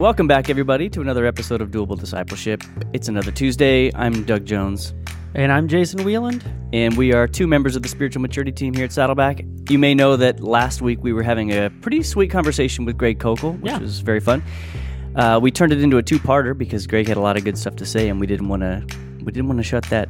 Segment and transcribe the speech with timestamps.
[0.00, 2.62] Welcome back, everybody, to another episode of Doable Discipleship.
[2.92, 3.90] It's another Tuesday.
[3.96, 4.94] I'm Doug Jones,
[5.34, 6.44] And I'm Jason Wieland.
[6.72, 9.40] and we are two members of the spiritual maturity team here at Saddleback.
[9.68, 13.18] You may know that last week we were having a pretty sweet conversation with Greg
[13.18, 13.78] Koukl, which Yeah.
[13.80, 14.40] was very fun.
[15.16, 17.74] Uh, we turned it into a two-parter because Greg had a lot of good stuff
[17.74, 18.84] to say, and we didn't want to
[19.24, 20.08] we didn't want to shut that.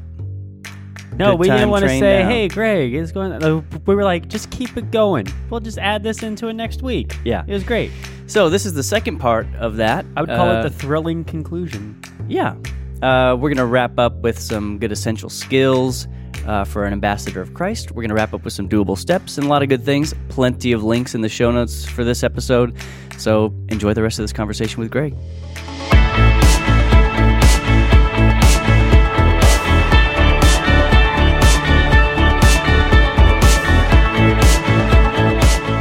[1.19, 2.23] No, we didn't want to say.
[2.23, 5.27] "Hey, Greg, it's going." uh, We were like, "Just keep it going.
[5.51, 7.45] We'll just add this into it next week." Yeah.
[7.47, 7.91] it was great.
[8.27, 10.05] So this is the second part of that.
[10.17, 12.01] I would call Uh, it the thrilling conclusion.
[12.29, 12.55] Yeah.
[13.03, 16.09] Uh, we're going to wrap up with some good essential skills
[16.47, 17.91] uh, for an ambassador of Christ.
[17.93, 20.15] We're going to wrap up with some doable steps and a lot of good things.
[20.29, 22.75] Plenty of links in the show notes for this episode.
[23.17, 25.15] So enjoy the rest of this conversation with Greg.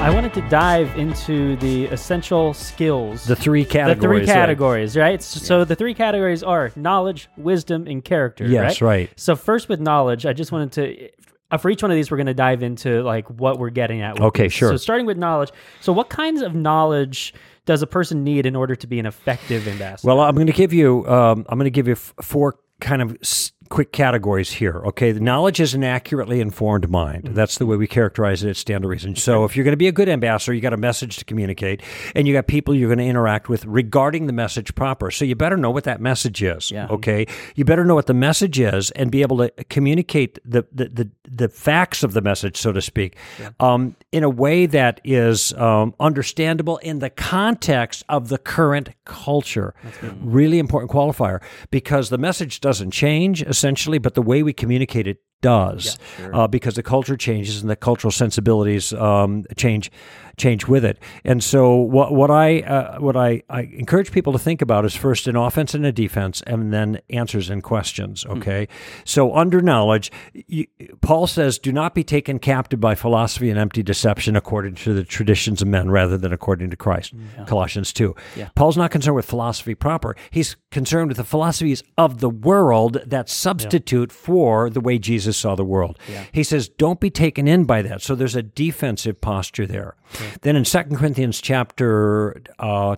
[0.07, 3.25] I wanted to dive into the essential skills.
[3.25, 3.97] The three categories.
[3.97, 4.25] the three right?
[4.25, 5.21] categories, right?
[5.21, 8.47] So, so the three categories are knowledge, wisdom, and character.
[8.47, 9.09] Yes, right.
[9.17, 11.09] So first with knowledge, I just wanted to.
[11.51, 13.99] Uh, for each one of these, we're going to dive into like what we're getting
[13.99, 14.17] at.
[14.17, 14.53] Okay, these.
[14.53, 14.69] sure.
[14.69, 15.51] So starting with knowledge.
[15.81, 17.33] So what kinds of knowledge
[17.65, 20.07] does a person need in order to be an effective ambassador?
[20.07, 21.05] Well, I'm going to give you.
[21.05, 24.81] Um, I'm going to give you f- four kind of s- quick categories here.
[24.85, 27.23] Okay, the knowledge is an accurately informed mind.
[27.23, 27.33] Mm-hmm.
[27.33, 29.15] That's the way we characterize it at Stand to Reason.
[29.15, 31.81] So, if you're going to be a good ambassador, you got a message to communicate,
[32.15, 35.11] and you got people you're going to interact with regarding the message proper.
[35.11, 36.71] So, you better know what that message is.
[36.71, 36.87] Yeah.
[36.89, 40.89] Okay, you better know what the message is and be able to communicate the the
[40.89, 43.17] the, the facts of the message, so to speak,
[43.59, 49.73] um, in a way that is um, understandable in the context of the current culture.
[50.21, 55.17] Really important qualifier because the message doesn't change essentially, but the way we communicate it
[55.41, 55.97] does
[56.33, 59.91] uh, because the culture changes and the cultural sensibilities um, change
[60.37, 60.99] change with it.
[61.23, 64.95] And so what what I uh, what I, I encourage people to think about is
[64.95, 68.25] first an offense and a defense, and then answers and questions.
[68.25, 68.67] Okay,
[69.03, 70.67] so under knowledge, you,
[71.01, 75.03] Paul says, "Do not be taken captive by philosophy and empty deception, according to the
[75.03, 77.13] traditions of men, rather than according to Christ."
[77.45, 78.15] Colossians two.
[78.55, 80.15] Paul's not concerned with philosophy proper.
[80.29, 85.55] He's concerned with the philosophies of the world that substitute for the way Jesus saw
[85.55, 85.97] the world.
[86.31, 89.95] He says, "Don't be taken in by that." So there's a defensive posture there.
[90.41, 92.97] Then in 2 Corinthians chapter uh,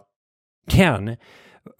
[0.69, 1.17] 10,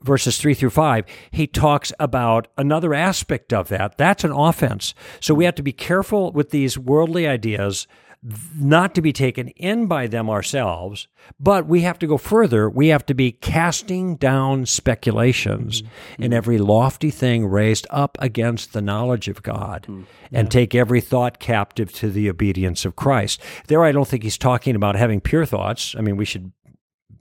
[0.01, 3.97] verses 3 through 5, he talks about another aspect of that.
[3.97, 4.93] That's an offense.
[5.19, 7.87] So we have to be careful with these worldly ideas,
[8.22, 11.07] not to be taken in by them ourselves,
[11.40, 12.69] but we have to go further.
[12.69, 16.24] We have to be casting down speculations mm-hmm.
[16.24, 20.06] and every lofty thing raised up against the knowledge of God mm.
[20.34, 23.40] and take every thought captive to the obedience of Christ.
[23.68, 25.96] There, I don't think he's talking about having pure thoughts.
[25.97, 26.52] I mean, we should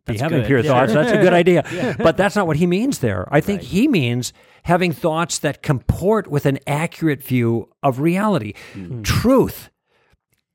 [0.08, 0.46] be That's having good.
[0.48, 0.70] pure Yeah.
[0.70, 0.94] thoughts.
[0.94, 1.94] That's a good idea.
[1.98, 3.28] But that's not what he means there.
[3.30, 4.32] I think he means
[4.64, 9.04] having thoughts that comport with an accurate view of reality, mm.
[9.04, 9.70] truth,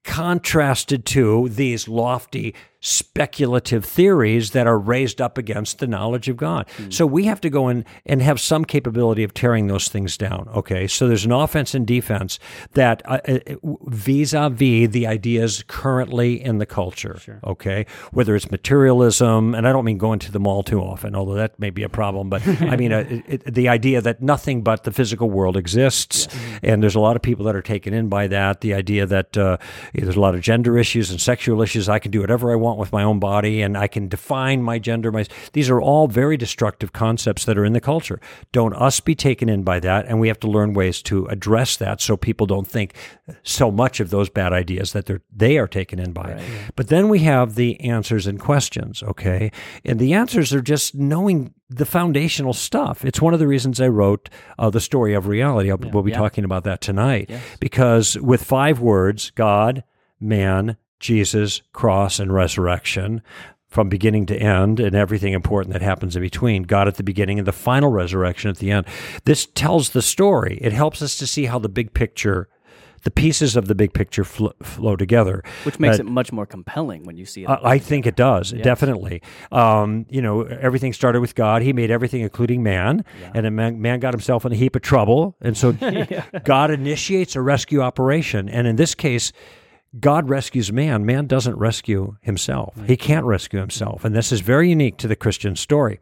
[0.03, 2.53] contrasted to these lofty
[2.83, 6.67] speculative theories that are raised up against the knowledge of God.
[6.89, 10.49] So we have to go in and have some capability of tearing those things down.
[10.53, 12.39] Okay, so there's an offense and defense
[12.73, 13.39] that uh, uh,
[13.85, 17.39] vis-a-vis the ideas currently in the culture.
[17.45, 21.35] Okay, whether it's materialism, and I don't mean going to the mall too often, although
[21.35, 22.29] that may be a problem.
[22.29, 26.27] But I mean uh, it, the idea that nothing but the physical world exists,
[26.61, 28.59] and there's a lot of people that are taken in by that.
[28.59, 29.57] The idea that uh,
[29.93, 31.87] there's a lot of gender issues and sexual issues.
[31.87, 34.79] I can do whatever I want with my own body, and I can define my
[34.79, 35.11] gender.
[35.11, 38.19] My these are all very destructive concepts that are in the culture.
[38.51, 41.77] Don't us be taken in by that, and we have to learn ways to address
[41.77, 42.93] that so people don't think
[43.43, 46.31] so much of those bad ideas that they're they are taken in by.
[46.31, 46.41] it.
[46.75, 49.03] But then we have the answers and questions.
[49.03, 49.51] Okay,
[49.85, 53.03] and the answers are just knowing the foundational stuff.
[53.03, 54.29] It's one of the reasons I wrote
[54.59, 55.71] uh, the story of reality.
[55.71, 56.17] I'll, we'll be Yeah.
[56.19, 59.83] talking about that tonight because with five words, God,
[60.19, 63.21] man, Jesus, cross, and resurrection,
[63.67, 66.63] from beginning to end, and everything important that happens in between.
[66.63, 68.85] God at the beginning and the final resurrection at the end.
[69.25, 70.57] This tells the story.
[70.61, 72.47] It helps us to see how the big picture,
[73.03, 75.43] the pieces of the big picture fl- flow together.
[75.65, 77.49] Which makes Uh, it much more compelling when you see it.
[77.49, 79.21] I I think it does definitely.
[79.51, 81.63] Um, you know, everything started with God.
[81.63, 83.03] He made everything, including man,
[83.33, 85.73] and then man, man got himself in a heap of trouble, and so
[86.45, 88.47] God initiates a rescue operation.
[88.47, 89.33] And in this case,
[89.99, 91.05] God rescues man.
[91.05, 92.75] Man doesn't rescue himself.
[92.87, 95.99] He can't rescue himself, and this is very unique to the Christian story.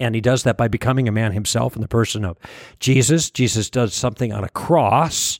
[0.00, 2.36] And he does that by becoming a man himself in the person of
[2.80, 3.30] Jesus.
[3.30, 5.38] Jesus does something on a cross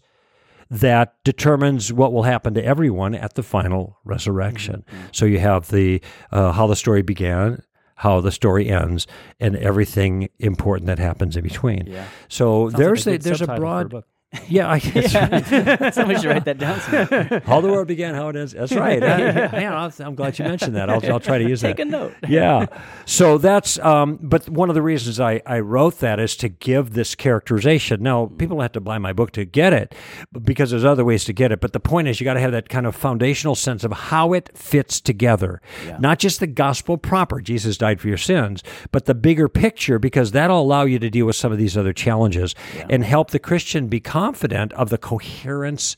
[0.71, 4.85] that determines what will happen to everyone at the final resurrection.
[5.13, 6.01] So you have the
[6.31, 7.63] uh, how the story began,
[7.97, 9.07] how the story ends
[9.41, 11.87] and everything important that happens in between.
[11.87, 12.07] Yeah.
[12.29, 14.05] So Sounds there's like a, good there's a broad.
[14.49, 15.13] Yeah, I guess.
[15.95, 16.81] Somebody should write that down.
[16.81, 17.43] somewhere.
[17.47, 18.53] How the world began, how it ends.
[18.53, 19.03] That's right.
[19.03, 20.91] Uh, man, I'll- I'm glad you mentioned that.
[20.91, 21.87] I'll, I'll try to use Take that.
[21.87, 22.15] a note.
[22.29, 22.67] yeah.
[23.07, 26.95] So that's, um, but one of the reasons I, I wrote that is to give
[26.95, 28.03] this characterization.
[28.03, 29.95] Now, people have to buy my book to get it
[30.43, 31.61] because there's other ways to get it.
[31.61, 34.33] But the point is, you got to have that kind of foundational sense of how
[34.33, 35.61] it fits together.
[35.99, 40.33] Not just the gospel proper, Jesus died for your sins, but the bigger picture because
[40.33, 42.55] that'll allow you to deal with some of these other challenges
[42.91, 45.97] and help the Christian be confident of the coherence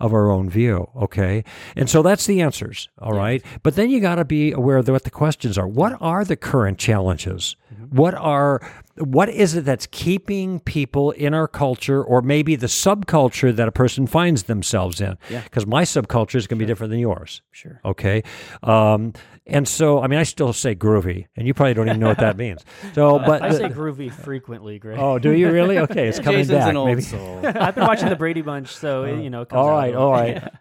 [0.00, 0.88] of our own view.
[0.96, 1.44] Okay.
[1.74, 2.88] And so that's the answers.
[2.98, 3.42] All right.
[3.62, 5.68] But then you got to be aware of what the questions are.
[5.68, 7.56] What are the current challenges?
[7.72, 7.96] Mm-hmm.
[7.96, 8.60] What are,
[8.98, 13.72] what is it that's keeping people in our culture or maybe the subculture that a
[13.72, 15.18] person finds themselves in?
[15.30, 15.42] Yeah.
[15.42, 17.42] Because my subculture is going to be different than yours.
[17.52, 17.80] Sure.
[17.84, 18.22] Okay.
[18.62, 19.12] Um,
[19.46, 22.18] and so, I mean, I still say groovy, and you probably don't even know what
[22.18, 22.64] that means.
[22.94, 23.42] So, but.
[23.42, 24.98] I the- say groovy frequently, Greg.
[24.98, 25.78] oh, do you really?
[25.78, 26.08] Okay.
[26.08, 26.70] It's coming Jason's back.
[26.70, 27.02] an old maybe.
[27.02, 27.40] soul.
[27.44, 29.42] I've been watching the Brady Bunch, so it, you know.
[29.42, 30.02] It comes All out a right, little.
[30.02, 30.52] all right.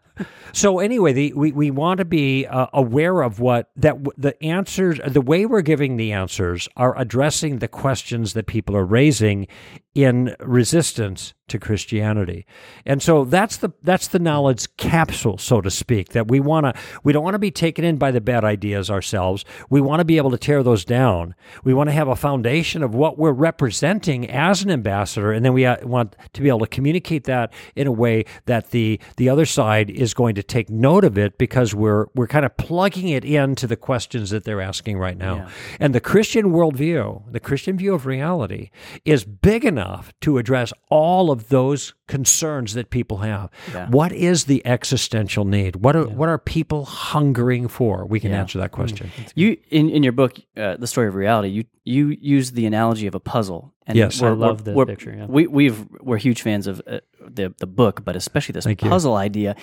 [0.53, 4.41] So anyway, the, we we want to be uh, aware of what that w- the
[4.43, 9.47] answers, the way we're giving the answers, are addressing the questions that people are raising
[9.95, 12.45] in resistance to Christianity,
[12.85, 16.09] and so that's the that's the knowledge capsule, so to speak.
[16.09, 18.89] That we want to we don't want to be taken in by the bad ideas
[18.89, 19.45] ourselves.
[19.69, 21.33] We want to be able to tear those down.
[21.63, 25.53] We want to have a foundation of what we're representing as an ambassador, and then
[25.53, 29.29] we uh, want to be able to communicate that in a way that the the
[29.29, 33.07] other side is going to take note of it because we're we're kind of plugging
[33.07, 35.35] it into the questions that they're asking right now.
[35.35, 35.49] Yeah.
[35.79, 38.71] And the Christian worldview, the Christian view of reality,
[39.05, 39.84] is big enough
[40.21, 43.49] to address all of those concerns that people have.
[43.73, 43.89] Yeah.
[43.89, 45.77] What is the existential need?
[45.77, 48.05] What are what are people hungering for?
[48.05, 48.39] We can Yeah.
[48.41, 49.09] answer that question.
[49.35, 53.07] You in, in your book, uh, the story of reality, you you use the analogy
[53.07, 53.73] of a puzzle.
[53.87, 54.21] And Yes.
[54.21, 55.27] I love the picture, yeah.
[55.27, 56.99] We we've we're huge fans of uh,
[57.35, 58.89] the the book, but especially this Thank you.
[58.89, 59.55] puzzle idea.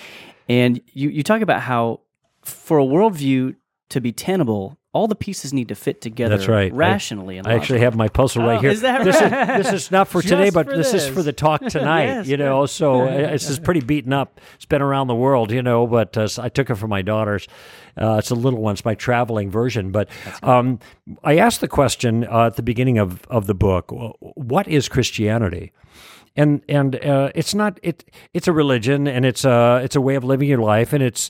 [0.47, 2.01] And you you talk about how
[2.43, 3.55] for a worldview
[3.89, 6.37] to be tenable, all the pieces need to fit together.
[6.37, 6.71] That's right.
[6.71, 8.69] I- Rationally, and I actually have my puzzle right Oh, here.
[8.69, 9.59] is that this, right?
[9.59, 12.05] is, this is not for Just today, but for this, is for the talk tonight.
[12.05, 14.39] Yes, you know, so uh, this is pretty beaten up.
[14.55, 17.47] It's been around the world, you know, but uh, I took it for my daughters.
[17.99, 18.73] Uh, it's a little one.
[18.73, 19.91] It's my traveling version.
[19.91, 20.09] But
[20.43, 20.79] um,
[21.23, 23.85] I asked the question uh, at the beginning of, of the book:
[24.19, 25.71] What is Christianity?
[26.35, 28.03] and and uh, it's not it
[28.33, 31.29] it's a religion and it's a it's a way of living your life and it's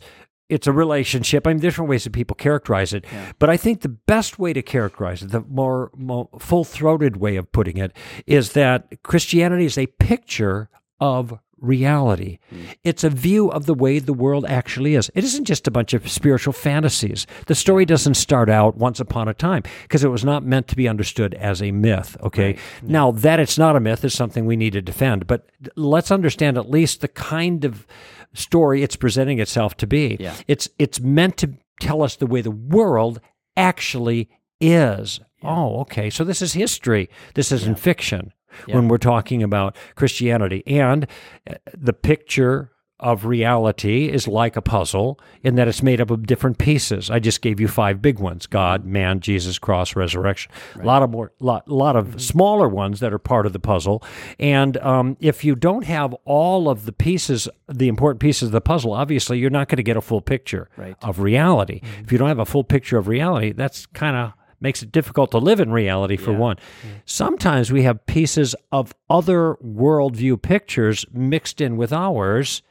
[0.50, 1.48] it's a relationship.
[1.48, 3.06] I mean, different ways that people characterize it,
[3.40, 7.36] but I think the best way to characterize it, the more, more full throated way
[7.36, 7.95] of putting it,
[8.28, 10.69] is that Christianity is a picture
[11.00, 12.40] of reality.
[12.54, 12.75] Mm.
[12.84, 15.10] It's a view of the way the world actually is.
[15.16, 17.25] It isn't just a bunch of spiritual fantasies.
[17.48, 20.75] The story doesn't start out once upon a time because it was not meant to
[20.75, 22.18] be understood as a myth.
[22.22, 22.57] Okay.
[22.84, 26.57] Now, that it's not a myth is something we need to defend, but let's understand
[26.57, 27.88] at least the kind of
[28.33, 30.18] story it's presenting itself to be.
[30.19, 30.35] Yeah.
[30.47, 33.19] It's it's meant to tell us the way the world
[33.56, 35.19] actually is.
[35.44, 36.09] Oh, okay.
[36.09, 37.09] So this is history.
[37.35, 38.33] This isn't fiction
[38.68, 40.63] when we're talking about Christianity.
[40.65, 41.07] And
[41.50, 42.71] uh, the picture
[43.03, 47.11] of reality is like a puzzle in that it's made up of different pieces.
[47.11, 50.51] I just gave you five big ones: God, man, Jesus, cross, resurrection.
[50.79, 52.17] A lot of more, lot, lot of mm-hmm.
[52.17, 54.01] smaller ones that are part of the puzzle.
[54.39, 58.61] And um, if you don't have all of the pieces, the important pieces of the
[58.61, 60.95] puzzle, obviously you're not going to get a full picture Right.
[61.01, 61.81] of reality.
[61.81, 62.04] Mm-hmm.
[62.06, 65.30] If you don't have a full picture of reality, that's kind of makes it difficult
[65.31, 66.37] to live in reality for Yeah.
[66.37, 66.56] one.
[66.56, 66.89] Mm-hmm.
[67.06, 72.61] Sometimes we have pieces of other worldview pictures mixed in with ours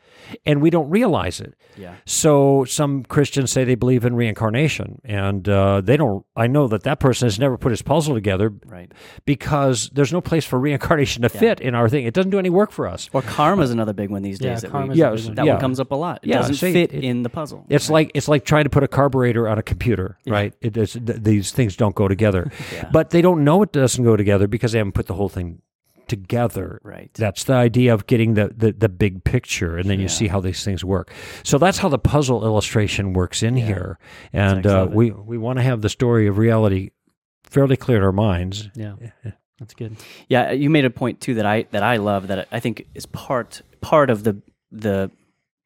[0.46, 1.54] and we don't realize it.
[1.76, 1.94] Yeah.
[2.04, 6.24] So some Christians say they believe in reincarnation, and uh, they don't.
[6.36, 8.92] I know that that person has never put his puzzle together Right.
[9.24, 12.04] because there's no place for reincarnation to fit in our thing.
[12.04, 13.08] It doesn't do any work for us.
[13.12, 14.62] Or karma is another big one these Yeah, days.
[14.62, 15.34] that we, a big one.
[15.34, 15.52] that yeah.
[15.52, 16.20] one comes up a lot.
[16.22, 17.64] It Yeah, doesn't see, fit it- in the puzzle.
[17.68, 20.52] It's like it's like trying to put a carburetor on a computer, right?
[20.60, 22.88] It is, th- these things don't go together, Yeah.
[22.92, 25.62] but they don't know it doesn't go together because they haven't put the whole thing
[26.08, 26.80] together.
[26.82, 27.10] Right.
[27.14, 30.10] That's the idea of getting the, the, the big picture, and then you Yeah.
[30.10, 31.12] see how these things work.
[31.42, 33.98] So that's how the puzzle illustration works in here,
[34.32, 36.90] and uh, we we want to have the story of reality
[37.44, 38.70] fairly clear in our minds.
[38.74, 38.94] Yeah,
[39.58, 39.96] that's good.
[40.28, 43.06] Yeah, you made a point too that I that I love that I think is
[43.06, 44.40] part part of the
[44.70, 45.10] the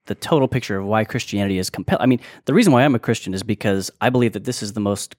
[0.07, 2.02] the total picture of why Christianity is compelling.
[2.02, 4.73] I mean, the reason why I'm a Christian is because I believe that this is
[4.73, 5.16] the most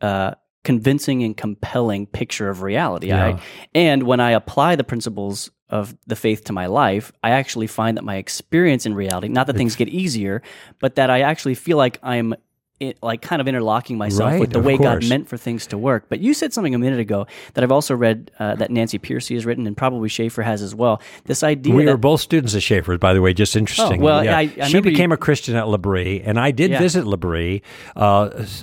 [0.00, 0.34] uh,
[0.64, 3.08] convincing and compelling picture of reality.
[3.08, 3.26] Yeah.
[3.26, 3.42] I,
[3.74, 7.96] and when I apply the principles of the faith to my life, I actually find
[7.96, 10.42] that my experience in reality, not that things get easier,
[10.78, 12.34] but that I actually feel like I'm
[12.80, 15.78] it, like kind of interlocking myself Right, with the way God meant for things to
[15.78, 16.06] work.
[16.08, 19.34] But you said something a minute ago that I've also read uh, that Nancy Pearcey
[19.36, 21.00] has written and probably Schaeffer has as well.
[21.24, 23.32] This idea We that were both students of Schaeffer's, by the way.
[23.32, 24.00] Just interesting.
[24.02, 26.72] Oh, well, I- I she remember you- became a Christian at L'Abri, and I did
[26.72, 26.80] Yeah.
[26.80, 27.62] visit L'Abri,
[27.96, 28.00] uh,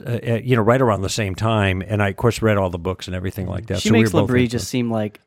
[0.06, 1.82] uh, you know, right around the same time.
[1.88, 3.80] And I, of course, read all the books and everything like that.
[3.80, 5.20] she so we makes both L'Abri just seem like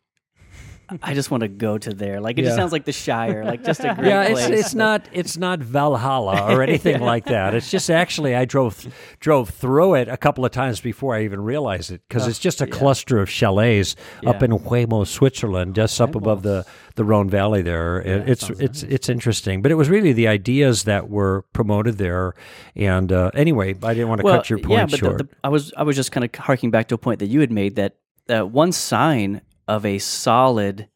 [1.03, 2.21] I just want to go to there.
[2.21, 4.61] Like it just sounds like the Shire, like just a great yeah, it's place.
[4.61, 7.55] it's not it's not Valhalla or anything like that.
[7.55, 8.87] It's just actually I drove
[9.21, 12.61] drove through it a couple of times before I even realized it because it's just
[12.61, 17.63] a cluster of chalets up in Huémoz, Switzerland, just up above the the Rhone Valley
[17.63, 18.01] there.
[18.01, 22.35] It- it's it's it's interesting, but it was really the ideas that were promoted there.
[22.77, 25.49] And uh, anyway, I didn't want to cut your point yeah, but the- The, I
[25.49, 27.77] was I was just kind of harking back to a point that you had made
[27.77, 27.97] that
[28.29, 30.89] uh, one sign of a solid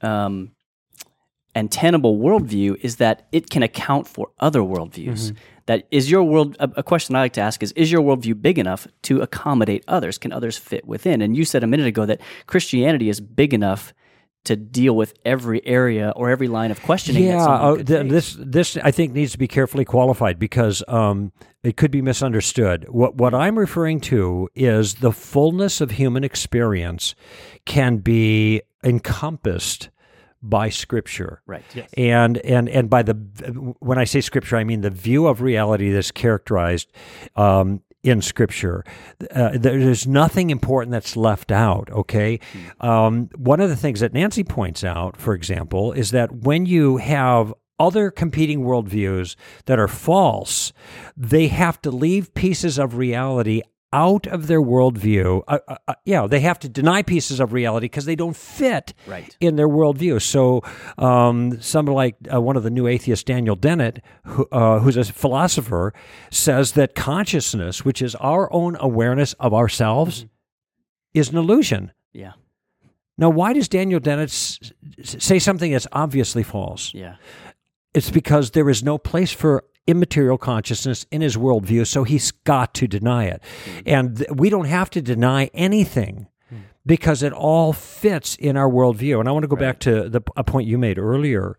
[0.00, 0.52] um,
[1.54, 5.32] and tenable worldview is that it can account for other worldviews.
[5.32, 5.36] Mm-hmm.
[5.66, 6.56] That is your world.
[6.60, 9.84] A, a question I like to ask is: Is your worldview big enough to accommodate
[9.88, 10.18] others?
[10.18, 11.20] Can others fit within?
[11.20, 13.92] And you said a minute ago that Christianity is big enough
[14.48, 17.24] to deal with every area or every line of questioning.
[17.24, 21.76] Yeah, uh, th- this this I think needs to be carefully qualified because um, it
[21.76, 22.86] could be misunderstood.
[22.88, 27.14] What what I'm referring to is the fullness of human experience
[27.64, 29.90] can be encompassed
[30.42, 31.42] by Scripture.
[31.46, 31.64] right.
[31.74, 31.90] yes.
[31.96, 33.14] And and and by the
[33.80, 36.92] when I say scripture, I mean the view of reality that's characterized
[37.36, 38.84] um, in scripture.
[39.30, 41.90] Uh, there's nothing important that's left out.
[41.90, 42.40] Okay,
[42.80, 46.98] um, one of the things that Nancy points out, for example, is that when you
[46.98, 49.36] have other competing worldviews
[49.66, 50.72] that are false,
[51.16, 53.62] they have to leave pieces of reality
[53.92, 55.42] out of their worldview.
[55.48, 58.92] Uh, uh, uh, yeah, they have to deny pieces of reality because they don't fit
[59.06, 59.34] Right.
[59.40, 60.20] in their worldview.
[60.20, 60.62] So,
[60.98, 65.04] um, somebody like uh, one of the new atheists, Daniel Dennett, who, uh, who's a
[65.04, 65.94] philosopher,
[66.30, 70.26] says that consciousness, which is our own awareness of ourselves,
[71.14, 71.92] is an illusion.
[72.12, 72.32] Yeah.
[73.16, 76.92] Now, why does Daniel Dennett s- say something that's obviously false?
[76.94, 77.16] Yeah.
[77.94, 82.74] It's because there is no place for immaterial consciousness in his worldview, so he's got
[82.74, 83.42] to deny it.
[83.64, 83.80] Hmm.
[83.86, 86.58] And th- we don't have to deny anything hmm.
[86.86, 89.18] because it all fits in our worldview.
[89.18, 91.58] And I want to go back to the, a point you made earlier,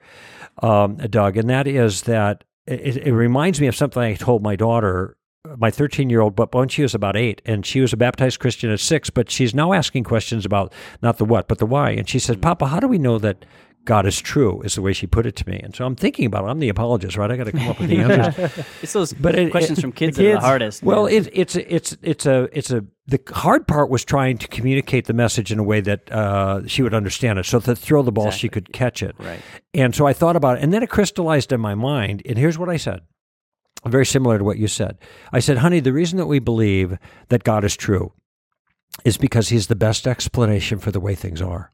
[0.62, 4.56] um, Doug, and that is that it, it reminds me of something I told my
[4.56, 5.18] daughter.
[5.58, 8.42] My 13 year old, but when she was about eight, and she was a baptized
[8.42, 11.92] Christian at six, but she's now asking questions about not the what, but the why.
[11.92, 12.42] And she said, hmm.
[12.42, 13.46] Papa, how do we know that
[13.90, 14.62] God is true?
[14.62, 15.60] Is the way she put it to me.
[15.64, 16.48] And so I'm thinking about it.
[16.50, 17.32] I'm the apologist, right?
[17.32, 18.66] I got to come up with the answers.
[18.84, 20.84] It's those But it- questions it- from kids, the that are the hardest.
[20.84, 21.14] Well, man.
[21.16, 25.14] it, it's it's it's a it's a the hard part was trying to communicate the
[25.14, 27.46] message in a way that uh, she would understand it.
[27.48, 29.16] So to throw the ball, she could catch it.
[29.18, 29.42] Right.
[29.74, 32.22] And so I thought about it, and then it crystallized in my mind.
[32.30, 33.00] And here's what I said,
[33.88, 35.00] very similar to what you said.
[35.34, 38.14] I said, "Honey, the reason that we believe that God is true
[39.04, 41.72] is because He's the best explanation for the way things are.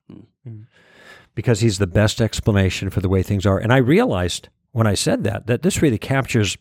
[1.36, 4.96] Because He's the best explanation for the way things are." And I realized when I
[4.96, 6.58] said that that this really captures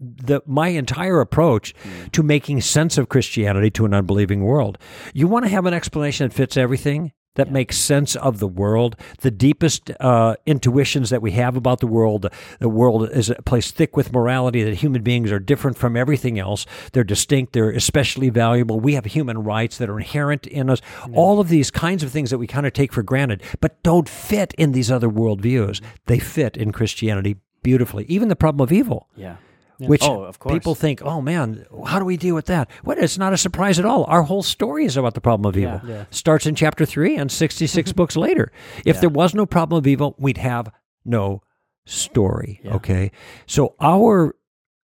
[0.00, 2.12] the my entire approach mm.
[2.12, 4.78] to making sense of Christianity to an unbelieving world.
[5.12, 8.96] You want to have an explanation that fits everything, that makes sense of the world,
[9.20, 12.26] the deepest uh, intuitions that we have about the world.
[12.58, 16.38] The world is a place thick with morality that human beings are different from everything
[16.38, 16.66] else.
[16.92, 17.52] They're distinct.
[17.52, 18.80] They're especially valuable.
[18.80, 20.80] We have human rights that are inherent in us.
[21.12, 24.08] All of these kinds of things that we kind of take for granted, but don't
[24.08, 25.80] fit in these other worldviews.
[26.06, 28.04] They fit in Christianity beautifully.
[28.08, 29.36] Even the problem of evil yeah.
[29.80, 30.52] Which Oh, of course.
[30.54, 32.68] people think, oh man, how do we deal with that?
[32.84, 34.04] Well, it's not a surprise at all.
[34.04, 35.80] Our whole story is about the problem of evil.
[35.86, 36.04] Yeah.
[36.10, 38.50] Starts in chapter three and 66 books later.
[38.84, 40.70] If there was no problem of evil, we'd have
[41.04, 41.42] no
[41.86, 42.60] story.
[42.66, 43.12] Okay.
[43.46, 44.34] So our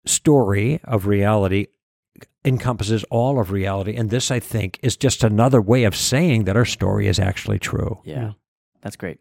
[0.05, 1.69] story of reality
[2.45, 3.95] encompasses all of reality.
[3.95, 7.59] And this, I think, is just another way of saying that our story is actually
[7.61, 8.01] true.
[8.05, 8.33] Yeah.
[8.81, 9.21] That's great.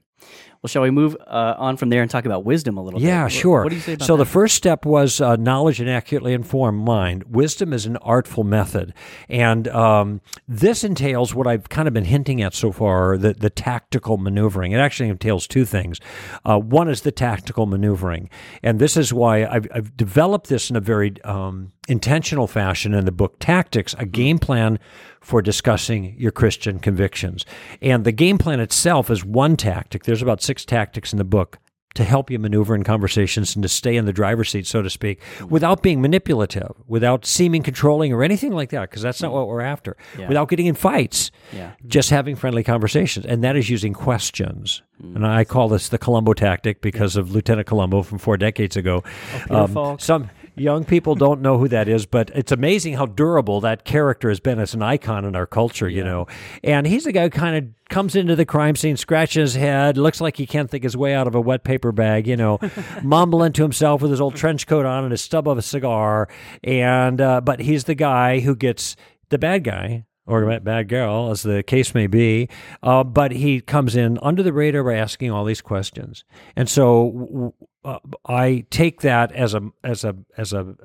[0.61, 3.07] Well, shall we move uh, on from there and talk about wisdom a little bit?
[3.07, 3.63] Yeah, sure.
[3.63, 4.25] What do you say about so that?
[4.25, 7.23] the first step was uh, knowledge and accurately informed mind.
[7.23, 8.93] Wisdom is an artful method,
[9.27, 13.49] and um, this entails what I've kind of been hinting at so far: the the
[13.49, 14.71] tactical maneuvering.
[14.71, 15.99] It actually entails two things.
[16.45, 18.29] Uh, one is the tactical maneuvering,
[18.61, 23.05] and this is why I've, I've developed this in a very um, intentional fashion in
[23.05, 24.77] the book Tactics, a game plan
[25.19, 27.45] for discussing your Christian convictions.
[27.81, 30.03] And the game plan itself is one tactic.
[30.03, 31.59] There's about six tactics in the book
[31.93, 34.89] to help you maneuver in conversations and to stay in the driver's seat, so to
[34.89, 39.47] speak, without being manipulative, without seeming controlling or anything like that, because that's not what
[39.47, 39.95] we're after.
[40.27, 41.71] Without getting in fights, Yeah.
[41.85, 43.25] just having friendly conversations.
[43.25, 44.81] And that is using questions.
[45.01, 45.15] Mm.
[45.17, 49.03] And I call this the Columbo tactic because of Lieutenant Columbo from four decades ago.
[49.05, 49.87] Oh, Peter Falk.
[49.93, 53.85] Um, some, young people don't know who that is, but it's amazing how durable that
[53.85, 56.27] character has been as an icon in our culture, you know.
[56.63, 59.97] And he's the guy who kind of comes into the crime scene, scratches his head,
[59.97, 62.59] looks like he can't think his way out of a wet paper bag, you know,
[63.03, 66.27] mumbling to himself with his old trench coat on and his stub of a cigar.
[66.63, 68.95] And, uh, but he's the guy who gets
[69.29, 72.47] the bad guy or bad girl, as the case may be.
[72.81, 76.23] Uh, but he comes in under the radar by asking all these questions,
[76.55, 80.75] and so uh, I take that as a as a as a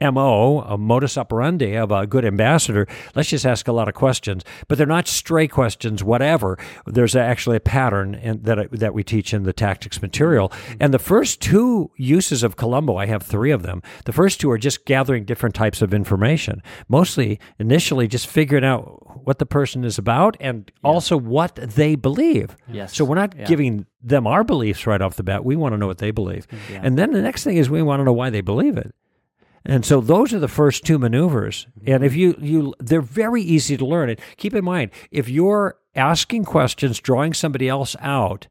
[0.00, 2.86] mo a modus operandi of a good ambassador.
[3.14, 6.02] Let's just ask a lot of questions, but they're not stray questions.
[6.04, 6.58] Whatever.
[6.86, 10.52] There's actually a pattern and that uh, that we teach in the tactics material.
[10.80, 13.82] And the first two uses of Columbo, I have three of them.
[14.04, 16.62] The first two are just gathering different types of information.
[16.88, 22.56] Mostly, initially, just figuring out what the person is about and also what they believe.
[22.70, 22.94] Yes.
[22.96, 23.44] So we're not Yeah.
[23.46, 25.44] giving them our beliefs right off the bat.
[25.44, 26.46] We want to know what they believe.
[26.70, 26.80] Yeah.
[26.82, 28.94] And then the next thing is we want to know why they believe it.
[29.64, 31.66] And so those are the first two maneuvers.
[31.86, 34.10] And if you you they're very easy to learn.
[34.10, 38.48] And keep in mind, if you're asking questions, drawing somebody else out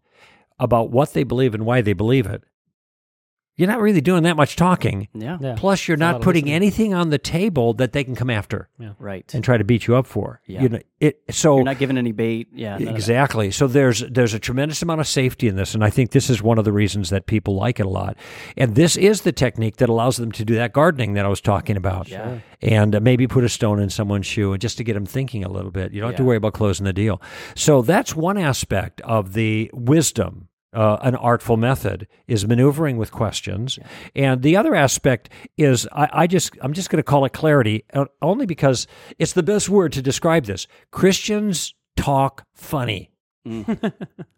[0.60, 2.43] about what they believe and why they believe it,
[3.55, 5.07] you're not really doing that much talking.
[5.13, 5.38] Yeah.
[5.39, 5.53] Yeah.
[5.57, 8.93] Plus, you're It's not putting anything on the table that they can come after Yeah.
[8.98, 9.31] Right.
[9.33, 10.41] and try to beat you up for.
[10.48, 10.63] Yeah.
[10.63, 12.48] You know, it so You're not giving any bait.
[12.53, 12.72] Yeah.
[12.72, 12.95] none of that.
[12.95, 13.51] Exactly.
[13.51, 16.41] So there's there's a tremendous amount of safety in this, and I think this is
[16.41, 18.17] one of the reasons that people like it a lot.
[18.57, 21.41] And this is the technique that allows them to do that gardening that I was
[21.41, 22.39] talking about, Yeah.
[22.62, 25.43] and uh, maybe put a stone in someone's shoe, and just to get them thinking
[25.43, 25.91] a little bit.
[25.93, 27.22] You don't have to worry about closing the deal.
[27.55, 30.48] So that's one aspect of the wisdom.
[30.74, 33.77] Uh, an artful method is maneuvering with questions,
[34.15, 37.84] and the other aspect is I, I just I'm just going to call it clarity,
[37.94, 38.88] uh, only because
[39.20, 40.65] it's the best word to describe this.
[40.92, 43.12] Christians talk funny.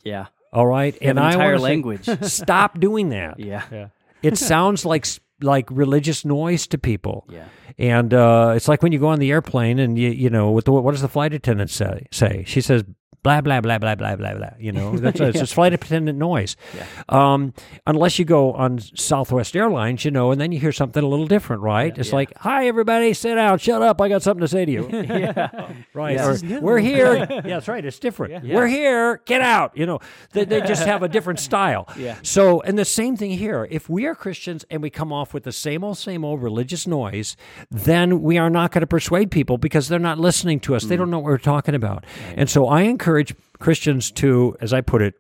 [0.04, 0.28] Yeah.
[0.54, 2.10] All right, and an I entire wanna say, language.
[2.24, 3.40] stop doing that.
[3.40, 3.64] yeah.
[3.72, 3.88] Yeah.
[4.24, 5.06] It sounds like
[5.42, 7.28] like religious noise to people.
[7.30, 7.46] Yeah.
[7.78, 10.64] And uh, it's like when you go on the airplane and you you know what
[10.66, 12.08] the, what does the flight attendant say?
[12.12, 12.84] Say she says
[13.26, 14.50] blah blah blah blah blah blah blah.
[14.60, 16.56] You know that's it's just flight attendant noise.
[16.76, 16.86] Yeah.
[17.10, 17.54] Um,
[17.88, 21.26] unless you go on Southwest Airlines, you know, and then you hear something a little
[21.26, 21.98] different, right?
[21.98, 22.16] It's Yeah.
[22.16, 25.72] like, "Hi, everybody, sit down, shut up, I got something to say to you." yeah.
[25.94, 26.18] Right.
[26.18, 26.58] Yeah.
[26.58, 27.16] Or, we're here.
[27.16, 27.84] yeah, that's right.
[27.84, 28.44] It's different.
[28.46, 28.56] Yeah.
[28.56, 29.22] We're here.
[29.26, 29.76] Get out.
[29.78, 30.00] You know,
[30.34, 31.88] they, they just have a different style.
[31.98, 32.18] Yeah.
[32.22, 33.66] So, and the same thing here.
[33.72, 36.86] If we are Christians and we come off with the same old, same old religious
[36.86, 37.38] noise,
[37.72, 40.84] then we are not going to persuade people because they're not listening to us.
[40.84, 40.90] Mm.
[40.90, 42.06] They don't know what we're talking about.
[42.36, 43.15] And so I encourage
[43.60, 45.16] Christians to, as I put it,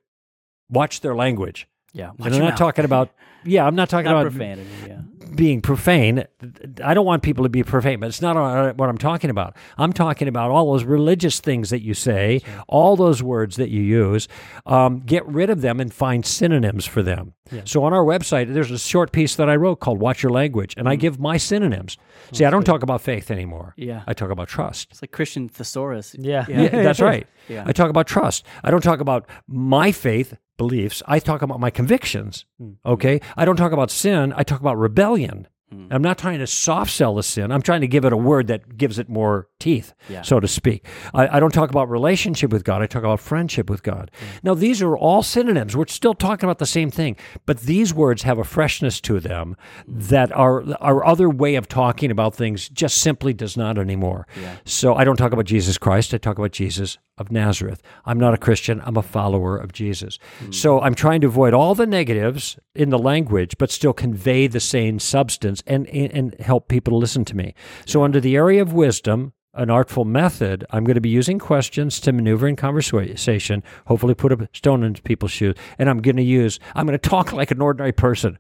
[0.70, 1.68] watch their language.
[1.94, 2.12] Yeah.
[2.20, 3.10] and I'm not talking about,
[3.44, 4.68] yeah, I'm not talking not about profanity.
[4.88, 5.02] Yeah.
[5.34, 6.26] Being profane.
[6.84, 8.36] I don't want people to be profane, but it's not
[8.78, 9.56] what I'm talking about.
[9.78, 13.82] I'm talking about all those religious things that you say, all those words that you
[13.82, 14.28] use.
[14.66, 17.34] Um, get rid of them and find synonyms for them.
[17.64, 20.74] So on our website, there's a short piece that I wrote called "Watch Your Language,"
[20.78, 21.96] and I give my synonyms.
[22.32, 23.76] See, I don't talk about faith anymore.
[23.78, 24.02] Yeah.
[24.08, 24.88] I talk about trust.
[24.90, 26.16] It's like Christian thesaurus.
[26.18, 26.46] Yeah.
[26.50, 27.28] Yeah, that's right.
[27.48, 27.64] Yeah.
[27.68, 28.46] I talk about trust.
[28.64, 31.04] I don't talk about my faith beliefs.
[31.06, 32.46] I talk about my convictions.
[32.86, 33.22] Okay.
[33.38, 34.34] I don't talk about sin.
[34.36, 35.15] I talk about rebellion.
[35.16, 35.88] Italian Mm.
[35.92, 37.52] I'm not trying to soft sell the sin.
[37.52, 40.22] I'm trying to give it a word that gives it more teeth, Yeah.
[40.22, 40.86] so to speak.
[41.14, 42.82] I, I don't talk about relationship with God.
[42.82, 44.12] I talk about friendship with God.
[44.14, 44.44] Mm.
[44.44, 45.76] Now, these are all synonyms.
[45.76, 49.56] We're still talking about the same thing, but these words have a freshness to them
[49.90, 50.08] mm.
[50.08, 54.28] that our our other way of talking about things just simply does not anymore.
[54.40, 54.58] Yeah.
[54.66, 56.14] So I don't talk about Jesus Christ.
[56.14, 57.82] I talk about Jesus of Nazareth.
[58.06, 58.82] I'm not a Christian.
[58.86, 60.20] I'm a follower of Jesus.
[60.52, 64.60] So I'm trying to avoid all the negatives in the language, but still convey the
[64.60, 67.54] same substance and, and, help people to listen to me.
[67.86, 72.00] So under the area of wisdom, an artful method, I'm going to be using questions
[72.02, 75.56] to maneuver in conversation, hopefully put a stone in people's shoes.
[75.80, 78.38] And I'm going to use, I'm going to talk like an ordinary person.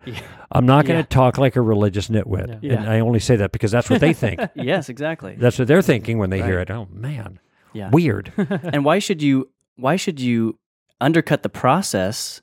[0.51, 2.59] I'm not going to talk like a religious nitwit.
[2.61, 2.73] Yeah.
[2.73, 4.41] And I only say that because that's what they think.
[4.55, 5.35] yes, exactly.
[5.35, 6.69] That's what they're thinking when they hear it.
[6.69, 7.39] Oh, man.
[7.73, 7.89] Yeah.
[7.89, 8.31] Weird.
[8.37, 10.57] and why should you why should you
[11.01, 12.41] undercut the process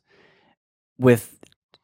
[0.99, 1.32] with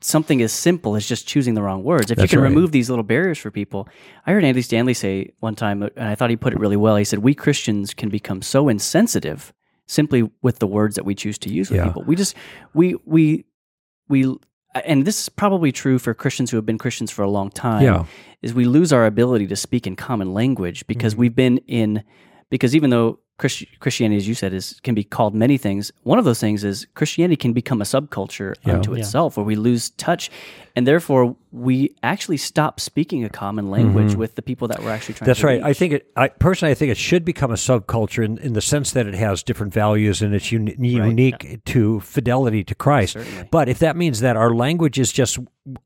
[0.00, 2.48] something as simple as just choosing the wrong words if That's you can right.
[2.50, 3.88] remove these little barriers for people
[4.26, 6.94] i heard andy stanley say one time and i thought he put it really well
[6.96, 9.52] he said we christians can become so insensitive
[9.86, 11.86] simply with the words that we choose to use with Yeah.
[11.86, 12.36] people we just
[12.74, 13.44] we we
[14.08, 14.36] we
[14.84, 17.82] and this is probably true for christians who have been christians for a long time
[17.82, 18.04] Yeah.
[18.42, 21.20] is we lose our ability to speak in common language because Mm-hmm.
[21.20, 22.04] we've been in
[22.50, 25.92] because even though Christ- Christianity, as you said, is can be called many things.
[26.02, 29.90] One of those things is Christianity can become a subculture unto itself, where we lose
[29.90, 30.30] touch,
[30.74, 35.14] and therefore we actually stop speaking a common language with the people that we're actually
[35.14, 35.24] trying.
[35.24, 35.30] Mm-hmm.
[35.30, 35.62] That's to right.
[35.62, 36.10] I think it.
[36.16, 39.14] I personally, I think it should become a subculture in, in the sense that it
[39.14, 43.14] has different values and it's uni- unique to fidelity to Christ.
[43.14, 43.48] Certainly.
[43.50, 45.38] But if that means that our language is just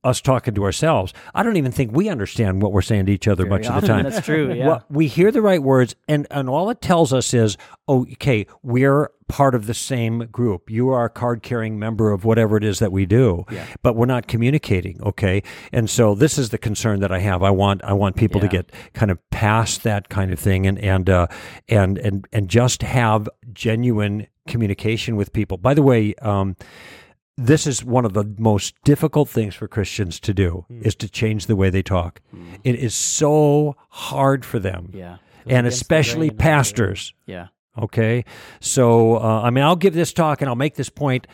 [0.05, 3.29] us talking to ourselves, I don't even think we understand what we're saying to each
[3.29, 4.05] other much of the time.
[4.05, 4.67] that's true, yeah.
[4.67, 7.42] Well, we hear the right words, and and all it tells us is,
[7.89, 10.71] oh, okay, we're part of the same group.
[10.71, 13.45] You are a card carrying member of whatever it is that we do,
[13.83, 15.01] but we're not communicating.
[15.03, 17.43] Okay, and so this is the concern that I have.
[17.43, 20.79] I want I want people to get kind of past that kind of thing and
[20.79, 21.27] and uh,
[21.69, 25.57] and and and just have genuine communication with people.
[25.57, 26.15] By the way.
[26.17, 26.57] Um,
[27.39, 31.47] this is one of the most difficult things for Christians to do is to change
[31.47, 32.21] the way they talk.
[32.63, 34.91] It is so hard for them.
[34.93, 37.15] yeah, And especially pastors.
[37.27, 38.25] yeah, Okay.
[38.61, 41.27] So, uh, I mean, I'll give this talk and I'll make this point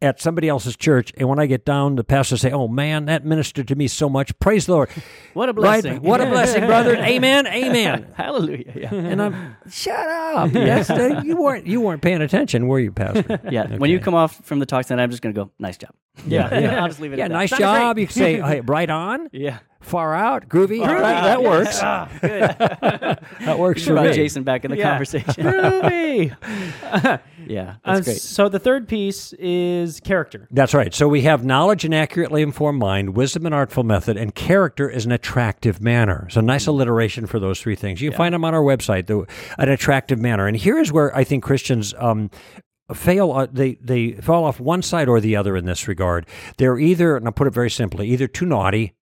[0.00, 1.12] at somebody else's church.
[1.16, 4.08] And when I get down, the pastor say, Oh man, that ministered to me so
[4.08, 4.38] much.
[4.38, 4.90] Praise the Lord.
[5.34, 5.94] what a blessing!
[5.94, 6.02] Right?
[6.02, 6.96] What a blessing, brother.
[6.98, 7.46] Amen.
[7.46, 8.06] Amen.
[8.16, 8.72] Hallelujah!
[8.76, 10.52] Yeah, And I'm shut up.
[10.52, 10.88] Yes,
[11.24, 13.40] you weren't you weren't paying attention, were you, Pastor?
[13.50, 13.76] yeah.
[13.76, 15.50] When you come off from the talk tonight, I'm just going to go.
[15.58, 15.90] Nice job.
[16.26, 16.82] Yeah, yeah.
[16.82, 17.18] I'll just leave it.
[17.18, 17.98] Yeah, nice job.
[17.98, 20.80] You can say hey, right on, Yeah, far out, groovy.
[20.84, 21.80] That, that works.
[21.82, 22.40] Ah, good.
[23.46, 24.12] That works for me.
[24.12, 24.90] Jason back in the Yeah.
[24.90, 25.32] conversation.
[25.44, 26.36] Groovy.
[27.46, 28.16] yeah, Uh, that's great.
[28.20, 30.48] So the third piece is character.
[30.50, 30.92] That's right.
[30.92, 35.06] So we have knowledge and accurately informed mind, wisdom and artful method, and character is
[35.06, 36.26] an attractive manner.
[36.30, 38.00] So nice alliteration for those three things.
[38.00, 39.24] You can find them on our website, the,
[39.58, 40.46] an attractive manner.
[40.46, 42.30] And here is where I think Christians um,
[42.94, 43.32] fail.
[43.32, 46.26] Uh, they they fall off one side or the other in this regard.
[46.58, 48.94] They're either, and I'll put it very simply, either too naughty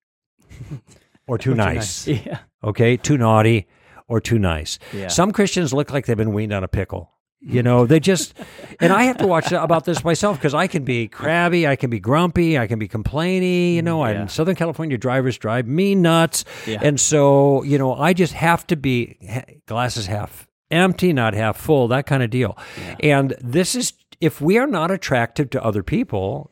[1.27, 2.07] or too nice.
[2.25, 3.67] Yeah, Okay, too naughty
[4.07, 4.79] or too nice.
[4.93, 5.07] Yeah.
[5.09, 7.11] Some Christians look like they've been weaned on a pickle.
[7.39, 8.33] You know, they just,
[8.81, 11.91] and I have to watch about this myself because I can be crabby, I can
[11.91, 13.75] be grumpy, I can be complainy.
[13.75, 14.21] You know, mm, Yeah.
[14.21, 16.45] and Southern California drivers drive me nuts.
[16.65, 16.79] Yeah.
[16.81, 19.19] And so, you know, I just have to be
[19.67, 22.57] glasses half empty, not half full, that kind of deal.
[23.01, 26.51] And this is, if we are not attractive to other people,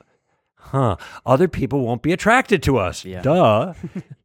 [0.71, 3.05] huh, other people won't be attracted to us.
[3.05, 3.21] Yeah.
[3.21, 3.73] Duh.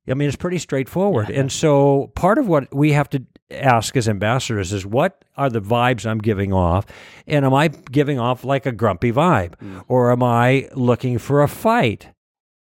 [0.09, 1.31] I mean, it's pretty straightforward.
[1.31, 5.61] And so part of what we have to ask as ambassadors is what are the
[5.61, 6.87] vibes I'm giving off?
[7.27, 9.55] And am I giving off like a grumpy vibe?
[9.57, 9.85] Mm.
[9.89, 12.09] Or am I looking for a fight?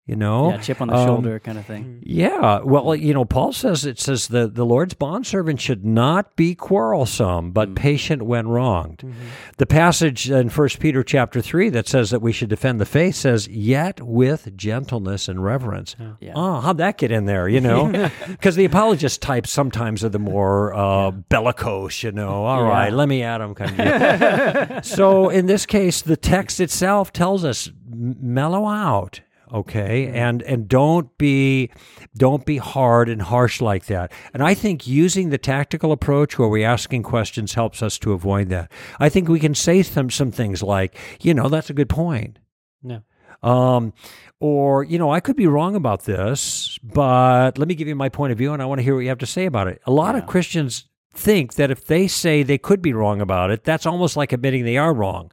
[0.10, 0.50] You know?
[0.50, 2.00] yeah, chip on the Um, shoulder kind of thing.
[2.04, 6.56] yeah, well, you know, Paul says it says the, the Lord's bondservant should not be
[6.56, 9.04] quarrelsome, but patient when wronged.
[9.58, 13.14] The passage in First Peter chapter three that says that we should defend the faith
[13.16, 16.34] says, "Yet with gentleness and reverence." Yeah.
[16.36, 17.48] Oh, how'd that get in there?
[17.48, 22.02] You know, because the apologist types sometimes are the more uh, bellicose.
[22.02, 22.70] You know, all Yeah.
[22.70, 24.86] right, let me at them kind of.
[24.86, 31.18] so in this case, the text itself tells us mellow out okay and and don't
[31.18, 31.70] be
[32.16, 36.48] don't be hard and harsh like that and i think using the tactical approach where
[36.48, 40.32] we're asking questions helps us to avoid that i think we can say some some
[40.32, 42.38] things like you know that's a good point
[42.84, 43.02] No.
[43.44, 43.94] um,
[44.40, 48.08] or you know, I could be wrong about this, but let me give you my
[48.08, 49.82] point of view, and I want to hear what you have to say about it.
[49.86, 53.66] A lot of Christians think that if they say they could be wrong about it,
[53.66, 55.30] that's almost like admitting they are wrong.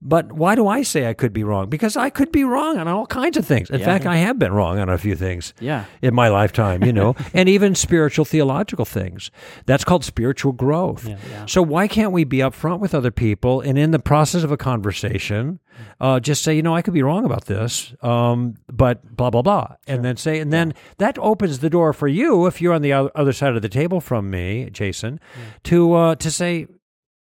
[0.00, 1.68] But why do I say I could be wrong?
[1.68, 3.68] Because I could be wrong on all kinds of things.
[3.68, 3.84] In Yeah.
[3.86, 7.16] fact, I have been wrong on a few things Yeah, in my lifetime, you know,
[7.34, 9.32] and even spiritual theological things.
[9.66, 11.04] That's called spiritual growth.
[11.08, 11.46] Yeah, yeah.
[11.46, 14.56] So why can't we be upfront with other people and in the process of a
[14.56, 15.58] conversation,
[16.00, 19.42] uh, just say, you know, I could be wrong about this, um, but blah blah
[19.42, 22.82] blah, and then say, and then that opens the door for you if you're on
[22.82, 25.18] the other side of the table from me, Jason,
[25.64, 26.68] to uh, to say.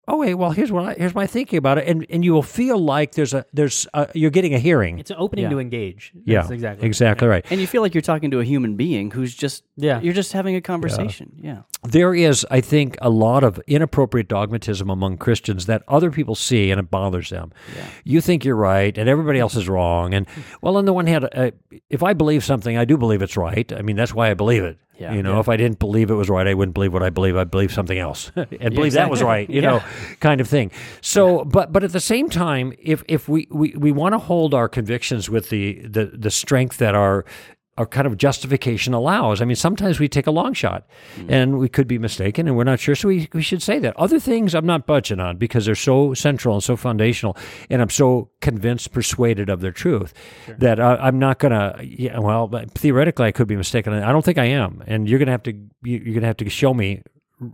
[0.07, 2.43] Oh wait, well here's what I, here's my thinking about it, and and you will
[2.43, 4.99] feel like there's a there's a, you're getting a hearing.
[4.99, 5.51] It's an opening Yeah.
[5.51, 6.12] to engage.
[6.25, 6.87] yeah, exactly.
[6.87, 7.45] exactly right.
[7.51, 10.01] and you feel like you're talking to a human being who's just Yeah.
[10.01, 11.33] You're just having a conversation.
[11.40, 16.35] Yeah, there is, I think, a lot of inappropriate dogmatism among Christians that other people
[16.35, 17.53] see and it bothers them.
[17.77, 17.87] Yeah.
[18.05, 20.14] You think you're right and everybody else is wrong.
[20.14, 20.27] And,
[20.62, 21.51] well, on the one hand, uh,
[21.90, 23.73] if I believe something, I do believe it's right.
[23.73, 24.79] I mean, that's why I believe it.
[24.99, 25.13] Yeah.
[25.13, 27.37] you know, if I didn't believe it was right, I wouldn't believe what I believe.
[27.37, 29.83] I'd believe something else and believe that was right, you know,
[30.21, 30.71] kind of thing.
[31.01, 34.55] So, but but at the same time, if if we we, we want to hold
[34.55, 37.25] our convictions with the, the the strength that our
[37.77, 39.43] our kind of justification allows.
[39.43, 41.27] I mean, sometimes we take a long shot mm.
[41.29, 42.95] and we could be mistaken and we're not sure.
[42.95, 43.97] So we, we should say that.
[43.97, 47.37] Other things I'm not budging on because they're so central and so foundational.
[47.69, 50.15] And I'm so convinced, persuaded of their truth
[50.59, 53.93] that I, I'm not going to, yeah, well, theoretically, I could be mistaken.
[53.93, 54.83] I don't think I am.
[54.87, 57.03] And you're going to have to, you- you're going to have to show me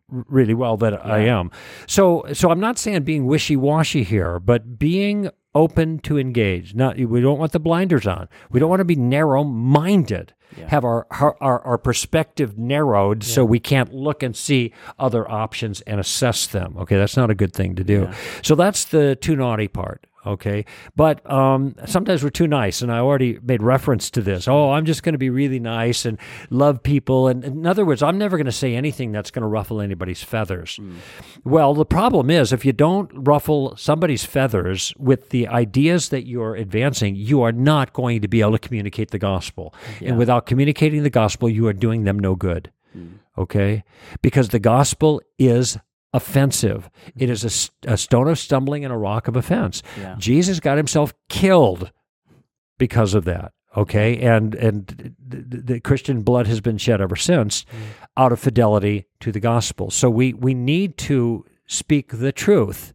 [0.09, 1.50] really well that I am.
[1.87, 6.74] So so I'm not saying being wishy washy here, but being open to engage.
[6.74, 8.28] Not we don't want the blinders on.
[8.50, 10.34] We don't want to be narrow minded.
[10.66, 15.80] Have our, our our our perspective narrowed so we can't look and see other options
[15.82, 16.76] and assess them.
[16.76, 18.08] Okay, that's not a good thing to do.
[18.42, 20.06] So that's the too naughty part.
[20.26, 24.46] Okay, but um, sometimes we're too nice, and I already made reference to this.
[24.48, 26.18] Oh, I'm just going to be really nice and
[26.50, 29.48] love people, and in other words, I'm never going to say anything that's going to
[29.48, 30.78] ruffle anybody's feathers.
[31.42, 36.54] Well, the problem is if you don't ruffle somebody's feathers with the ideas that you're
[36.54, 41.02] advancing, you are not going to be able to communicate the gospel, and without communicating
[41.02, 42.70] the gospel, you are doing them no good.
[43.38, 43.85] Okay,
[44.20, 45.78] because the gospel is
[46.12, 46.90] offensive.
[47.16, 49.82] It is a stone of stumbling and a rock of offense.
[49.98, 50.16] Yeah.
[50.18, 51.92] Jesus got himself killed
[52.78, 53.52] because of that.
[53.76, 57.76] Okay, and and the, the Christian blood has been shed ever since, mm.
[58.16, 59.90] out of fidelity to the gospel.
[59.90, 62.92] So we we need to speak the truth,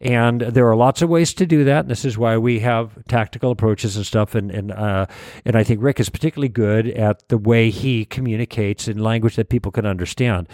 [0.00, 1.80] and there are lots of ways to do that.
[1.80, 4.34] And this is why we have tactical approaches and stuff.
[4.34, 5.06] And and uh,
[5.44, 9.48] and I think Rick is particularly good at the way he communicates in language that
[9.48, 10.48] people can understand.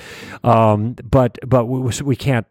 [0.45, 2.47] Um, but but we, we can't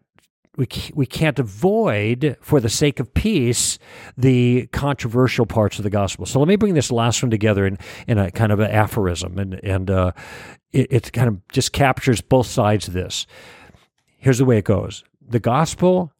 [0.56, 3.78] we we can't avoid, for the sake of peace,
[4.16, 6.26] the controversial parts of the gospel.
[6.26, 9.38] So let me bring this last one together in, in a kind of an aphorism,
[9.38, 10.12] and and uh,
[10.72, 13.26] it, it kind of just captures both sides of this.
[14.18, 16.12] Here's the way it goes: the gospel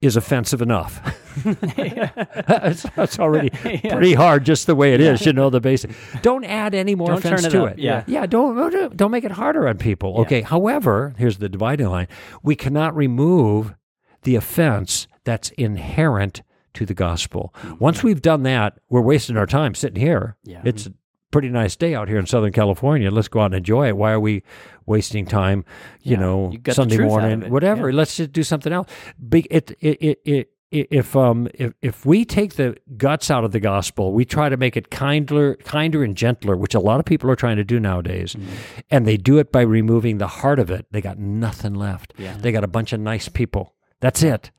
[0.00, 1.00] is offensive enough.
[1.46, 3.50] it's, it's already
[3.88, 5.24] pretty hard, just the way it is.
[5.24, 5.92] You know the basic.
[6.22, 7.78] Don't add any more Don't offense it to up, it.
[7.78, 8.04] yeah.
[8.06, 8.26] yeah.
[8.26, 10.20] Don't don't- make it harder on people.
[10.20, 10.40] Okay.
[10.42, 12.08] However, here's the dividing line:
[12.42, 13.74] we cannot remove
[14.22, 16.42] the offense that's inherent
[16.74, 17.54] to the gospel.
[17.58, 17.74] Mm-hmm.
[17.78, 20.36] Once we've done that, we're wasting our time sitting here.
[20.44, 20.62] Yeah.
[20.64, 20.92] It's a
[21.32, 23.10] pretty nice day out here in Southern California.
[23.10, 23.96] Let's go out and enjoy it.
[23.96, 24.44] Why are we
[24.86, 25.64] wasting time?
[26.02, 26.20] You Yeah.
[26.20, 27.90] know, You Sunday truth out of morning, whatever.
[27.90, 27.96] Yeah.
[27.96, 28.88] Let's just do something else.
[29.28, 29.48] Big.
[29.50, 29.72] It.
[29.80, 30.00] It.
[30.00, 30.20] It.
[30.24, 34.48] it if um if, if we take the guts out of the gospel, we try
[34.48, 37.64] to make it kinder kinder and gentler, which a lot of people are trying to
[37.64, 38.48] do nowadays, Mm-hmm.
[38.90, 40.86] and they do it by removing the heart of it.
[40.90, 42.14] They got nothing left.
[42.16, 42.38] Yeah.
[42.38, 43.74] They got a bunch of nice people.
[44.00, 44.50] That's it.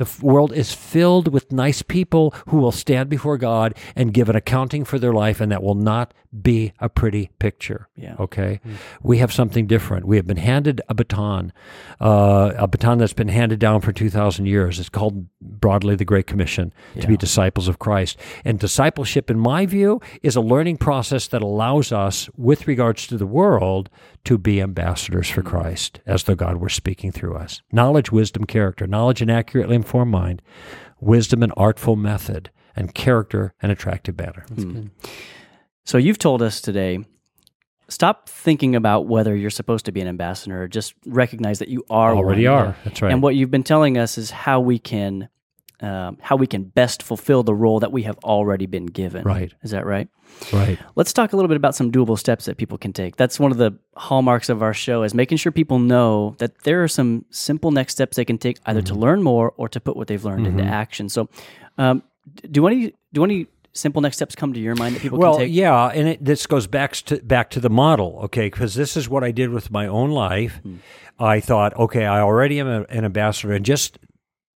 [0.00, 4.36] The world is filled with nice people who will stand before God and give an
[4.36, 7.88] accounting for their life, and that will not be a pretty picture.
[7.96, 8.14] Yeah.
[8.18, 8.60] Okay.
[8.62, 8.74] Hmm.
[9.02, 10.06] We have something different.
[10.06, 11.52] We have been handed a baton,
[12.00, 14.78] uh, a baton that's been handed down for 2,000 years.
[14.78, 18.16] It's called broadly the Great Commission to be disciples of Christ.
[18.44, 23.16] And discipleship, in my view, is a learning process that allows us, with regards to
[23.16, 23.90] the world,
[24.24, 25.48] to be ambassadors for hmm.
[25.48, 27.60] Christ as though God were speaking through us.
[27.72, 28.86] Knowledge, wisdom, character.
[28.86, 30.42] Knowledge, and accurately informed mind.
[31.00, 32.50] Wisdom, and artful method.
[32.76, 34.44] And character, and attractive manner.
[35.90, 37.00] So you've told us today
[37.88, 42.14] stop thinking about whether you're supposed to be an ambassador, just recognize that you are
[42.14, 42.56] Already one.
[42.58, 42.76] are.
[42.84, 43.12] That's right.
[43.12, 45.28] And what you've been telling us is how we can
[45.80, 49.24] um, how we can best fulfill the role that we have already been given.
[49.24, 49.52] Right.
[49.64, 50.06] Is that right?
[50.52, 50.78] right.
[50.94, 53.16] Let's talk a little bit about some doable steps that people can take.
[53.16, 56.84] That's one of the hallmarks of our show is making sure people know that there
[56.84, 58.94] are some simple next steps they can take either Mm-hmm.
[58.94, 61.08] to learn more or to put what they've learned into action.
[61.08, 61.28] So,
[61.78, 62.04] um,
[62.48, 65.46] do any do any simple next steps come to your mind that people well, can
[65.46, 65.52] take?
[65.52, 68.46] yeah, and it, this goes back to back to the model, okay?
[68.46, 70.60] Because this is what I did with my own life.
[70.62, 70.76] Hmm.
[71.18, 73.98] I thought, okay, I already am a, an ambassador, and just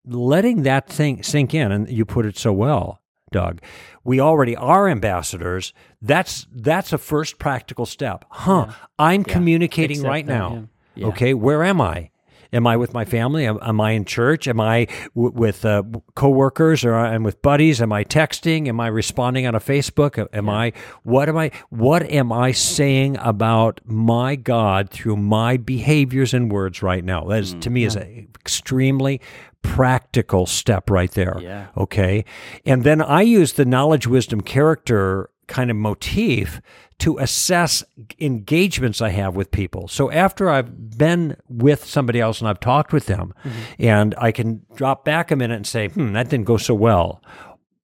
[0.07, 3.01] letting that thing sink in, and you put it so well,
[3.31, 3.61] Doug.
[4.03, 5.73] We already are ambassadors.
[6.01, 8.73] That's that's a first practical step, huh?
[8.99, 10.69] I'm communicating Accept right that, now.
[10.95, 11.09] Yeah.
[11.09, 12.11] Okay, where am I?
[12.55, 13.47] Am I with my family?
[13.47, 14.49] Am, am I in church?
[14.49, 15.83] Am I w- with uh,
[16.15, 17.83] coworkers or I'm with buddies?
[17.83, 18.69] Am I texting?
[18.69, 20.27] Am I responding on a Facebook?
[20.33, 26.33] Am I what am I what am I saying about my God through my behaviors
[26.33, 27.25] and words right now?
[27.25, 29.21] That is to me is an extremely
[29.63, 31.39] practical step right there.
[31.41, 31.67] Yeah.
[31.77, 32.25] Okay.
[32.65, 36.61] And then I use the knowledge, wisdom, character kind of motif
[36.99, 37.83] to assess
[38.21, 39.89] engagements I have with people.
[39.89, 43.35] So after I've been with somebody else and I've talked with them,
[43.79, 47.23] and I can drop back a minute and say, hmm, that didn't go so well.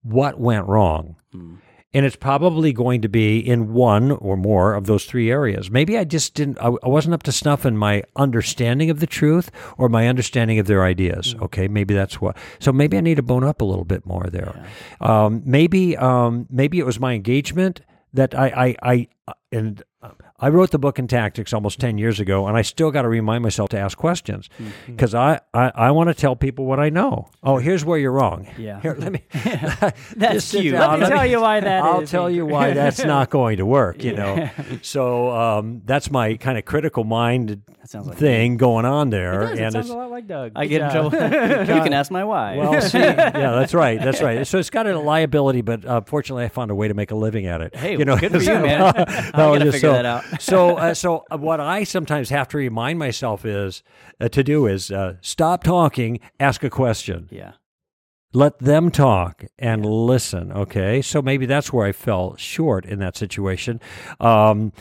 [0.02, 1.16] What went wrong?
[1.92, 5.70] And it's probably going to be in one or more of those three areas.
[5.70, 9.50] Maybe I just didn't, I, wasn't up to snuff in my understanding of the truth
[9.76, 11.34] or my understanding of their ideas.
[11.42, 11.66] Okay.
[11.66, 14.64] Maybe that's what, so maybe I need to bone up a little bit more there.
[15.00, 17.80] Um, maybe, um, maybe it was my engagement
[18.12, 19.82] that I, I, I, and
[20.40, 23.08] I wrote the book in tactics almost 10 years ago, and I still got to
[23.08, 24.92] remind myself to ask questions Mm-hmm.
[24.92, 27.28] because I, I, I want to tell people what I know.
[27.42, 28.46] Oh, here's where you're wrong.
[28.58, 28.80] Yeah.
[28.80, 29.22] Here, let me.
[29.32, 30.74] That's just sit cute.
[30.74, 32.10] down, Let me tell you why that I'll is.
[32.10, 34.48] tell you why that's not going to work, you know.
[34.82, 39.40] So um, that's my kind of critical mind like thing going on It there.
[39.40, 39.50] does.
[39.58, 40.52] It and sounds it's, a lot like Doug.
[40.54, 41.12] I Good get in trouble.
[41.76, 42.56] you can ask my why.
[42.56, 44.00] well, see, yeah, that's right.
[44.00, 44.46] That's right.
[44.46, 47.14] So it's got a liability, but uh, fortunately, I found a way to make a
[47.16, 47.74] living at it.
[47.74, 48.80] Hey, you know, good for you, so- man.
[48.82, 50.24] I No, gotta just figure so, that out.
[50.38, 53.82] So, uh, so uh, what I sometimes have to remind myself is
[54.20, 57.52] uh, to do is uh, stop talking, ask a question, yeah.
[58.32, 60.52] let them talk, and listen.
[60.52, 63.80] Okay, so maybe that's where I fell short in that situation.
[64.20, 64.72] Um,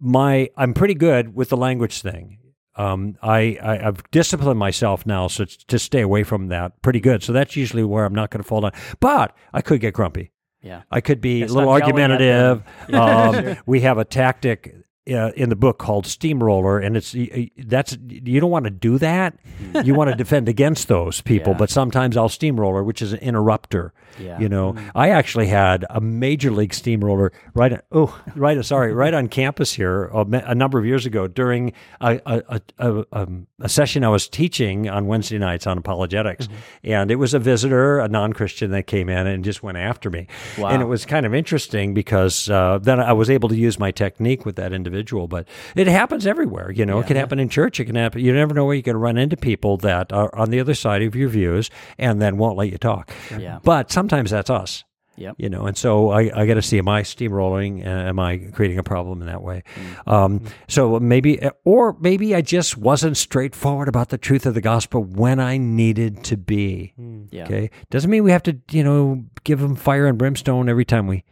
[0.00, 2.38] my, I'm pretty good with the language thing.
[2.76, 7.00] Um, I, I I've disciplined myself now so it's to stay away from that pretty
[7.00, 7.24] good.
[7.24, 8.70] So that's usually where I'm not going to fall down.
[9.00, 10.30] But I could get grumpy.
[10.62, 10.82] Yeah.
[10.88, 12.62] I could be Yeah, a little stop yelling at them.
[12.92, 13.56] argumentative.
[13.58, 14.76] um, We have a tactic
[15.08, 17.14] uh, in the book called steamroller, and it's
[17.56, 19.38] that's you don't want to do that.
[19.84, 21.58] you want to defend against those people, Yeah.
[21.58, 23.92] but sometimes I'll steamroller, which is an interrupter.
[24.20, 24.38] Yeah.
[24.40, 27.80] You know, I actually had a major league steamroller right.
[27.92, 28.62] Oh, right.
[28.64, 32.60] Sorry, right on campus here a, a number of years ago during a a, a,
[32.78, 36.48] a, um, a session I was teaching on Wednesday nights on apologetics,
[36.82, 40.10] and it was a visitor, a non Christian, that came in and just went after
[40.10, 40.26] me.
[40.58, 40.68] Wow.
[40.68, 43.90] And it was kind of interesting because uh, then I was able to use my
[43.90, 44.97] technique with that individual.
[45.28, 46.70] But it happens everywhere.
[46.70, 47.80] You know, it can happen in church.
[47.80, 48.20] It can happen.
[48.22, 51.02] You never know where you can run into people that are on the other side
[51.02, 53.12] of your views and then won't let you talk.
[53.36, 53.58] Yeah.
[53.62, 54.84] But sometimes that's us.
[55.18, 55.34] Yep.
[55.38, 57.84] You know, and so I, I got to see am I steamrolling?
[57.84, 59.62] Uh, am I creating a problem in that way?
[59.74, 60.10] Mm-hmm.
[60.10, 65.02] Um, so maybe, or maybe I just wasn't straightforward about the truth of the gospel
[65.02, 66.94] when I needed to be.
[67.30, 67.44] Yeah.
[67.44, 71.06] Okay, doesn't mean we have to, you know, give them fire and brimstone every time
[71.06, 71.24] we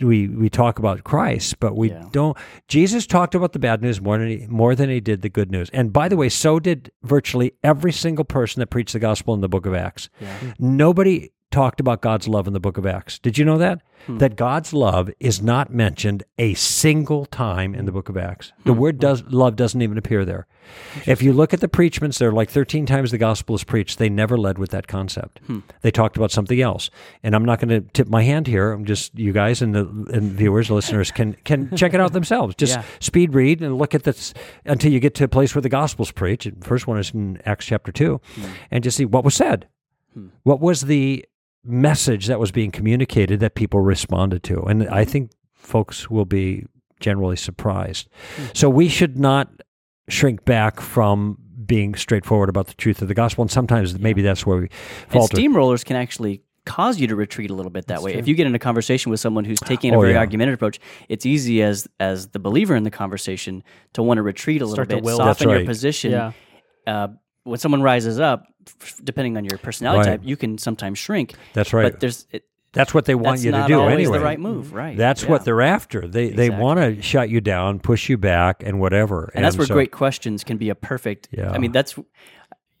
[0.00, 2.06] we we talk about Christ, but we Yeah.
[2.12, 2.36] don't.
[2.68, 5.50] Jesus talked about the bad news more than he, more than he did the good
[5.50, 5.70] news.
[5.70, 9.40] And by the way, so did virtually every single person that preached the gospel in
[9.40, 10.08] the Book of Acts.
[10.58, 13.20] Nobody talked about God's love in the Book of Acts.
[13.20, 13.80] Did you know that?
[14.06, 14.18] Hmm.
[14.18, 18.52] That God's love is not mentioned a single time in the Book of Acts.
[18.64, 18.80] The hmm.
[18.80, 20.48] word does love doesn't even appear there.
[21.06, 23.98] If you look at the preachments, there are like 13 times the gospel is preached.
[23.98, 25.38] They never led with that concept.
[25.46, 25.60] Hmm.
[25.82, 26.90] They talked about something else.
[27.22, 28.72] And I'm not going to tip my hand here.
[28.72, 32.56] I'm just you guys and the and viewers, listeners can can check it out themselves.
[32.56, 32.82] Just Yeah.
[32.98, 36.10] speed read and look at this until you get to a place where the gospel's
[36.10, 36.60] preached.
[36.60, 38.20] The first one is in Acts chapter 2.
[38.72, 39.68] And just see what was said.
[40.42, 41.24] What was the
[41.64, 44.60] message that was being communicated that people responded to?
[44.62, 46.66] And I think folks will be
[47.00, 48.08] generally surprised.
[48.52, 49.50] So we should not
[50.08, 53.42] shrink back from being straightforward about the truth of the gospel.
[53.42, 54.70] And sometimes maybe that's where we And
[55.10, 55.36] falter.
[55.36, 58.14] steamrollers can actually cause you to retreat a little bit that way.
[58.14, 60.18] If you get in a conversation with someone who's taking a Oh, very yeah.
[60.18, 63.62] argumentative approach, it's easy as as the believer in the conversation
[63.94, 66.10] to want to retreat a little Start to bit, soften That's your position.
[66.12, 66.32] Yeah.
[66.86, 67.08] Uh,
[67.44, 68.53] when someone rises up, f-
[69.02, 70.16] depending on your personality Right.
[70.18, 71.34] type, you can sometimes shrink.
[71.52, 71.90] That's right.
[71.92, 74.18] But there's it, That's what they want that's you to do always anyway.
[74.18, 74.96] the right move, right?
[74.96, 75.30] That's Yeah.
[75.30, 76.06] what they're after.
[76.08, 79.30] They they want to shut you down, push you back, and whatever.
[79.34, 81.28] and that's where so- great questions can be a perfect.
[81.30, 81.50] Yeah.
[81.52, 81.94] I mean, that's.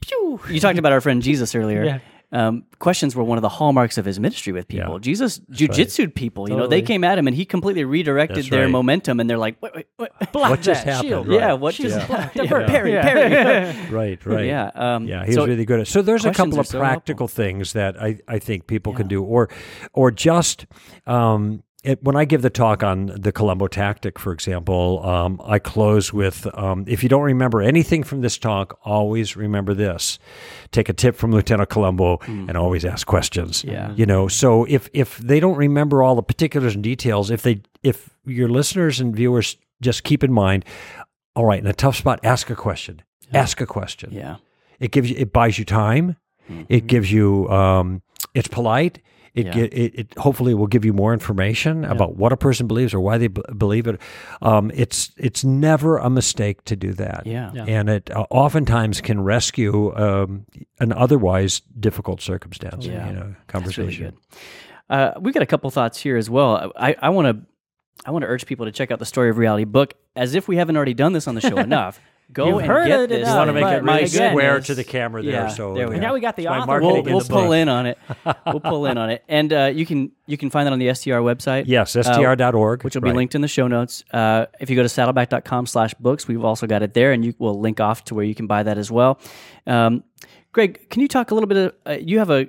[0.00, 0.38] Pew!
[0.50, 1.82] You talked about our friend Jesus earlier.
[1.84, 1.98] Yeah.
[2.34, 4.94] Um, questions were one of the hallmarks of his ministry with people.
[4.94, 4.98] Yeah.
[4.98, 6.50] Jesus jujitsu'd people.
[6.50, 8.70] You know, they came at him and he completely redirected That's their right.
[8.70, 10.10] momentum, and they're like, "Wait, wait, wait.
[10.32, 11.08] Block What just that, happened?
[11.10, 11.28] shield.
[11.28, 11.38] Right.
[11.40, 13.02] yeah, what Shield, just block, yeah, parry, Yeah.
[13.02, 14.46] parry." Right, right.
[14.46, 15.86] yeah, um, Yeah, he so- was really good at.
[15.88, 19.22] So there's a couple of so practical things that I, I think people can do,
[19.22, 19.48] or
[19.92, 20.66] or just
[21.06, 25.58] um, it, when I give the talk on the Columbo tactic, for example, um, I
[25.58, 30.18] close with um, if you don't remember anything from this talk, always remember this:
[30.72, 33.62] take a tip from Lieutenant Columbo and always ask questions.
[33.64, 33.92] Yeah.
[33.94, 34.28] you know.
[34.28, 38.48] So if if they don't remember all the particulars and details, if they if your
[38.48, 40.64] listeners and viewers just keep in mind,
[41.36, 43.02] all right, in a tough spot, ask a question.
[43.32, 44.10] Ask a question.
[44.12, 44.36] Yeah,
[44.80, 46.16] It gives you, it buys you time.
[46.68, 48.02] It gives you, um,
[48.34, 49.00] it's polite.
[49.34, 49.52] It, Yeah.
[49.52, 53.00] get, it it hopefully will give you more information about what a person believes or
[53.00, 54.00] why they b- believe it.
[54.40, 57.26] Um, it's it's never a mistake to do that.
[57.26, 57.50] Yeah.
[57.52, 57.64] Yeah.
[57.64, 60.46] and it uh, oftentimes can rescue um,
[60.78, 62.86] an otherwise difficult circumstance.
[62.86, 63.08] Yeah.
[63.08, 64.04] you know, that's conversation.
[64.04, 64.14] really good.
[64.88, 66.72] Uh, we got a couple thoughts here as well.
[66.76, 67.44] I I want to
[68.06, 70.46] I want to urge people to check out the Story of Reality book, as if
[70.46, 72.00] we haven't already done this on the show enough.
[72.32, 73.28] Go You've and heard get this.
[73.28, 76.02] You wanna make it really square to the camera there, Yeah, so, there we and
[76.02, 76.80] now we got the author.
[76.80, 77.54] We'll, we'll the pull book.
[77.54, 77.98] in on it.
[78.46, 80.92] We'll pull in on it, and uh, you can you can find that on the
[80.94, 81.64] STR website.
[81.66, 83.16] Yes, str.org, which will be right.
[83.16, 84.04] linked in the show notes.
[84.12, 87.78] Uh, if you go to saddleback.com/books, we've also got it there, and you will link
[87.80, 89.20] off to where you can buy that as well.
[89.66, 90.02] Um,
[90.52, 91.56] Greg, can you talk a little bit?
[91.56, 92.48] Of, uh, you have a,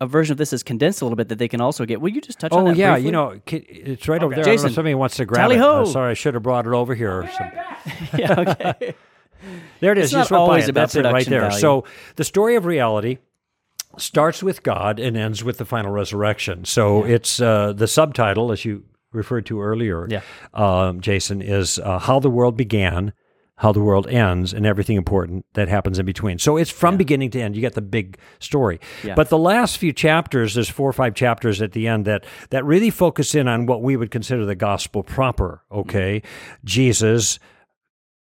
[0.00, 2.00] a version of this is condensed a little bit that they can also get.
[2.00, 2.76] Will you just touch on Oh that?
[2.76, 3.06] yeah, briefly?
[3.06, 4.44] you know, it's right over there.
[4.44, 5.58] I Jason, don't know if somebody wants to grab tally it.
[5.60, 5.82] ho!
[5.82, 7.20] Uh, sorry, I should have brought it over here.
[7.22, 7.58] Or something.
[8.18, 8.94] yeah, okay.
[9.80, 10.04] There it is.
[10.06, 10.70] It's not just went by always it.
[10.70, 11.40] about That's it right production there.
[11.40, 11.58] value.
[11.60, 11.84] So
[12.16, 13.16] the story of reality
[13.96, 16.66] starts with God and ends with the final resurrection.
[16.66, 20.20] So it's uh, the subtitle, as you referred to earlier, Yeah.
[20.52, 23.14] um, Jason, is uh, how the world began.
[23.60, 26.38] How the world ends and everything important that happens in between.
[26.38, 27.54] So it's from beginning to end.
[27.54, 28.80] You get the big story.
[29.04, 29.14] Yeah.
[29.14, 32.64] But the last few chapters, there's four or five chapters at the end that that
[32.64, 35.62] really focus in on what we would consider the gospel proper.
[35.70, 36.22] Okay,
[36.64, 37.38] Jesus,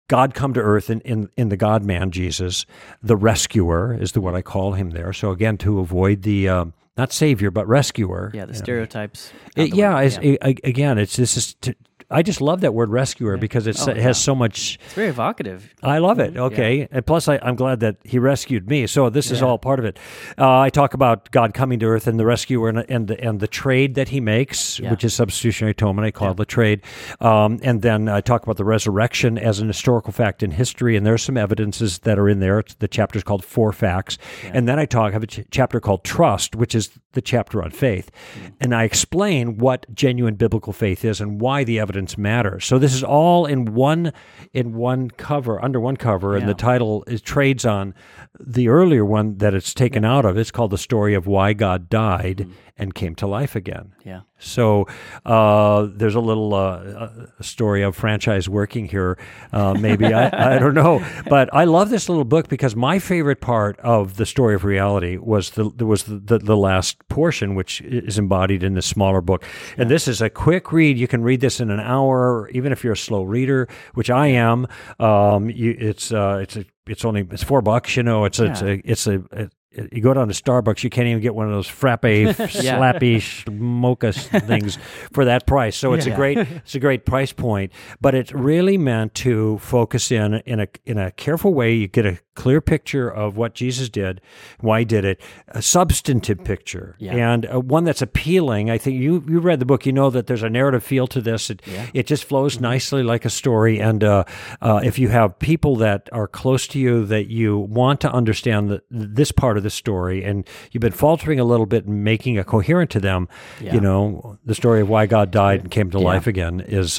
[0.09, 2.67] God come to earth in, in, in the God man Jesus,
[3.03, 5.15] the rescuer is the what I call him there.
[5.15, 8.31] So again, to avoid the um, not savior but rescuer.
[8.35, 9.33] Yeah, the stereotypes.
[9.57, 11.55] It- the yeah, a- a- again, it's this is.
[11.55, 11.75] T-
[12.13, 14.03] I just love that word rescuer because it's, Oh, it yeah.
[14.05, 14.79] has so much.
[14.85, 15.75] It's very evocative.
[15.83, 16.37] I love it.
[16.37, 18.87] Okay, and plus I, I'm glad that he rescued me.
[18.87, 19.99] So this is all part of it.
[20.39, 23.41] Uh, I talk about God coming to earth and the rescuer and and the, and
[23.41, 24.91] the trade that he makes, Yeah.
[24.91, 26.07] which is substitutionary atonement.
[26.07, 26.83] I call it the trade.
[27.21, 30.97] Um, and then I talk about the resurrection as an historical fact in history.
[30.97, 32.59] And there's some evidences that are in there.
[32.61, 34.19] It's, the chapter's called Four Facts.
[34.53, 37.71] And then I talk have a ch- chapter called Trust, which is the chapter on
[37.71, 38.53] faith, Mm.
[38.61, 42.65] and I explain what genuine biblical faith is and why the evidence matters.
[42.65, 44.13] So this is all in one
[44.53, 47.95] in one cover, under one cover, and the title is trades on
[48.39, 50.37] the earlier one that it's taken out of.
[50.37, 52.53] It's called the story of why God died Mm-hmm.
[52.77, 53.93] And came to life again.
[54.05, 54.23] Yeah.
[54.39, 54.87] So
[55.25, 59.19] uh, there's a little uh, story of franchise working here.
[59.53, 63.41] Uh, maybe I, I don't know, but I love this little book because my favorite
[63.41, 67.81] part of the story of reality was the was the, the, the last portion, which
[67.83, 69.45] is embodied in the smaller book.
[69.77, 70.99] And this is a quick read.
[70.99, 74.29] You can read this in an hour, even if you're a slow reader, which I
[74.29, 74.67] am.
[74.99, 77.97] Um, you, it's uh, it's a, it's only it's four bucks.
[77.97, 79.51] You know, it's a, it's a it's a
[79.91, 84.13] you go down to Starbucks, you can't even get one of those frappe, slappy mocha
[84.13, 84.79] things
[85.13, 85.77] for that price.
[85.77, 87.73] So it's a great, it's a great price point.
[88.01, 91.75] But it's really meant to focus in in a in a careful way.
[91.75, 94.21] You get a clear picture of what Jesus did,
[94.61, 97.15] why he did it, a substantive picture, Yeah.
[97.33, 98.71] and uh, one that's appealing.
[98.71, 101.21] I think you you read the book, you know that there's a narrative feel to
[101.21, 101.51] this.
[101.51, 101.63] It
[101.93, 103.81] it just flows nicely like a story.
[103.81, 104.25] And uh,
[104.61, 108.71] uh, if you have people that are close to you that you want to understand
[108.71, 112.37] the, this part of the story, and you've been faltering a little bit and making
[112.37, 113.29] it coherent to them,
[113.61, 113.75] Yeah.
[113.75, 116.05] you know, the story of why God died and came to Yeah.
[116.05, 116.99] life again is.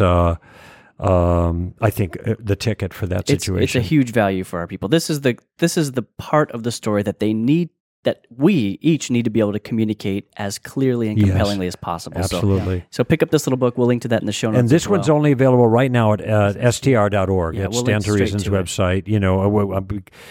[1.03, 3.81] Um, I think uh, the ticket for that It's, situation.
[3.81, 4.87] it's a huge value for our people.
[4.89, 7.69] This is the this is the part of the story that they need
[8.03, 11.29] that we each need to be able to communicate as clearly and Yes.
[11.29, 12.17] compellingly as possible.
[12.19, 12.83] Absolutely.
[12.89, 13.77] So, pick up this little book.
[13.77, 14.59] We'll link to that in the show notes.
[14.59, 17.55] And this one's only available right now at uh, str.org.
[17.55, 18.65] Yeah, it's we'll Stand to Reason's to it.
[18.65, 19.07] website.
[19.07, 19.41] You know,
[19.71, 19.81] uh, uh,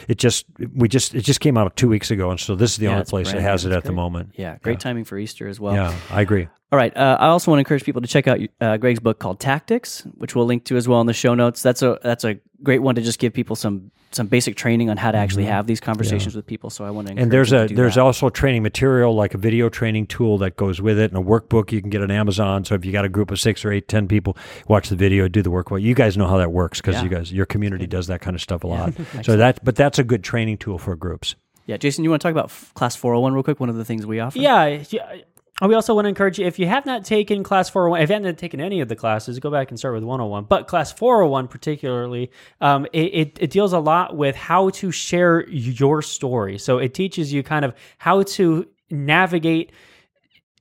[0.09, 2.77] it just we just it just came out two weeks ago, and so this is
[2.77, 4.33] the Yeah, only place that has it at the moment.
[4.37, 5.75] yeah, great timing for Easter as well.
[5.75, 6.49] Yeah, I agree.
[6.71, 6.97] All right.
[6.97, 10.07] Uh, I also want to encourage people to check out uh, Greg's book called Tactics,
[10.17, 11.63] which we'll link to as well in the show notes.
[11.63, 14.97] That's a that's a great one to just give people some some basic training on
[14.97, 16.71] how to actually have these conversations with people.
[16.71, 17.23] So I want to encourage Mm-hmm.
[17.23, 18.01] And there's you a to do there's that.
[18.03, 21.73] also training material like a video training tool that goes with it, and a workbook
[21.73, 22.65] you can get on Amazon.
[22.65, 24.37] So if you got a group of six or eight, ten people,
[24.69, 25.71] watch the video, do the work.
[25.71, 27.03] Well, you guys know how that works because Yeah.
[27.05, 28.93] you guys your community does that kind of stuff a lot.
[29.23, 31.35] so that but that's a good training tool for groups.
[31.67, 31.77] yeah.
[31.77, 33.61] Jason, you want to talk about f- Class 401 real quick?
[33.61, 34.39] One of the things we offer.
[34.39, 35.17] Yeah, yeah.
[35.69, 38.15] We also want to encourage you if you have not taken class 401, if you
[38.15, 40.45] haven't taken any of the classes, go back and start with 101.
[40.45, 45.49] But class 401 particularly, um, it, it, it deals a lot with how to share
[45.49, 46.59] your story.
[46.59, 49.73] So it teaches you kind of how to navigate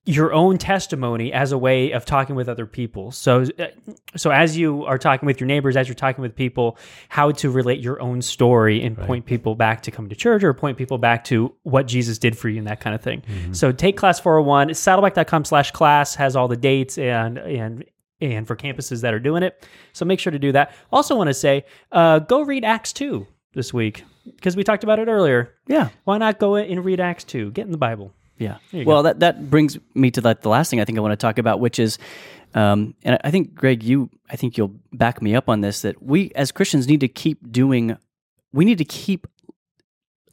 [0.04, 3.12] your own testimony as a way of talking with other people.
[3.12, 3.68] So, uh,
[4.16, 6.78] so as you are talking with your neighbors, as you're talking with people,
[7.10, 10.54] how to relate your own story and point people back to come to church or
[10.56, 13.22] point people back to what Jesus did for you and that kind of thing.
[13.52, 17.86] So take class 401, saddleback.com slash class has all the dates and, and,
[18.20, 19.64] and for campuses that are doing it.
[19.94, 20.74] So make sure to do that.
[20.92, 24.98] Also want to say, uh, go read Acts 2 this week because we talked about
[24.98, 25.54] it earlier.
[25.68, 25.90] Yeah.
[26.06, 27.52] Why not go in and read Acts 2?
[27.52, 28.16] Get in the Bible.
[28.42, 28.58] Yeah.
[28.84, 31.18] Well, that that brings me to like the last thing I think I want to
[31.18, 31.98] talk about, which is,
[32.56, 36.02] um, and I think Greg, you, I think you'll back me up on this that
[36.02, 37.96] we as Christians need to keep doing,
[38.52, 39.28] we need to keep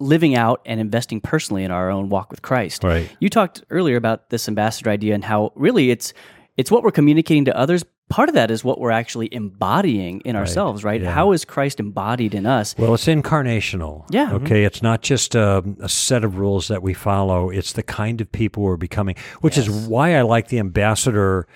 [0.01, 2.85] living out and investing personally in our own walk with Christ.
[2.85, 3.11] Right.
[3.21, 6.13] You talked earlier about this ambassador idea and how really it's
[6.57, 7.85] it's what we're communicating to others.
[8.09, 11.03] Part of that is what we're actually embodying in ourselves, right?
[11.03, 11.13] Yeah.
[11.13, 12.75] How is Christ embodied in us?
[12.79, 14.07] Well, it's incarnational.
[14.11, 14.27] Yeah.
[14.31, 14.45] Mm-hmm.
[14.47, 14.65] Okay.
[14.65, 17.51] It's not just a, a set of rules that we follow.
[17.51, 21.47] It's the kind of people we're becoming, which is why I like the ambassador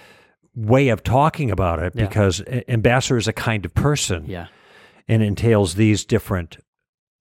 [0.55, 2.07] way of talking about it Yeah.
[2.07, 4.48] because ambassador is a kind of person Yeah.
[5.09, 6.59] and entails these different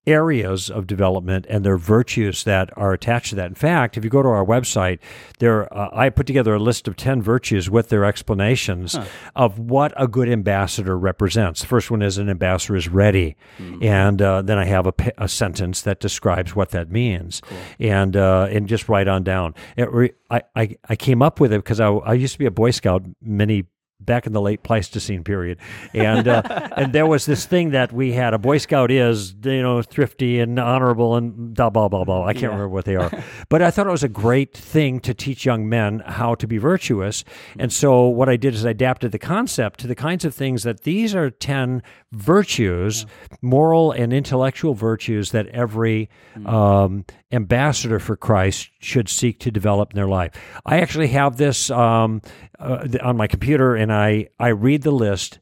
[0.07, 3.47] areas of development and their virtues that are attached to that.
[3.47, 4.99] In fact, if you go to our website,
[5.39, 9.05] there uh, I put together a list of 10 virtues with their explanations huh.
[9.35, 11.61] of what a good ambassador represents.
[11.61, 13.35] The first one is an ambassador is ready.
[13.59, 13.83] Mm-hmm.
[13.83, 17.41] And uh, then I have a, a, sentence that describes what that means.
[17.41, 17.57] Cool.
[17.79, 19.53] And uh, and just write on down.
[19.77, 22.51] Re- I, I, I came up with it because I, I used to be a
[22.51, 23.65] Boy Scout many
[24.05, 25.57] back in the late Pleistocene period,
[25.93, 26.41] and uh,
[26.77, 28.33] and there was this thing that we had.
[28.33, 32.25] A Boy Scout is you know thrifty and honorable and blah blah blah blah.
[32.25, 32.47] I can't yeah.
[32.49, 33.11] remember what they are,
[33.49, 36.57] but I thought it was a great thing to teach young men how to be
[36.57, 37.23] virtuous.
[37.57, 40.63] And so what I did is I adapted the concept to the kinds of things
[40.63, 43.37] that these are ten virtues, yeah.
[43.41, 46.47] moral and intellectual virtues that every mm.
[46.47, 50.31] um, ambassador for Christ should seek to develop in their life.
[50.65, 52.21] I actually have this um,
[52.59, 55.39] uh, on my computer, and I I read the list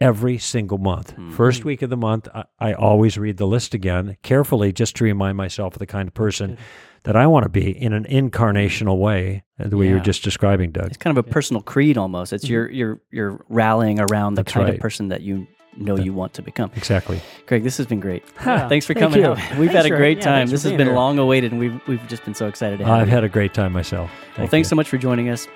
[0.00, 1.12] every single month.
[1.12, 1.32] Mm-hmm.
[1.32, 5.04] First week of the month, I, I, always read the list again carefully, just to
[5.04, 6.58] remind myself of the kind of person.
[7.04, 9.90] That I want to be in an incarnational way, uh, the way yeah.
[9.90, 10.86] you were just describing, Doug.
[10.86, 12.32] It's kind of a personal creed almost.
[12.32, 12.52] It's mm-hmm.
[12.54, 14.74] you're you're you're rallying around the That's kind right.
[14.76, 15.46] of person that you
[15.76, 16.70] know you want to become.
[16.76, 17.20] Exactly.
[17.46, 18.24] Greg, this has been great.
[18.44, 18.68] Yeah.
[18.68, 19.36] Thanks for coming out.
[19.58, 20.46] We've thanks had a great for, time.
[20.46, 20.94] Yeah, this has been here.
[20.94, 23.14] long awaited, and we've, we've just been so excited to have I've you.
[23.14, 24.10] had a great time myself.
[24.10, 24.70] Thank well, thanks you.
[24.70, 25.48] so much for joining us.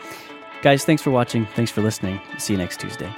[0.62, 1.46] Guys, thanks for watching.
[1.54, 2.20] Thanks for listening.
[2.38, 3.12] See you next Tuesday.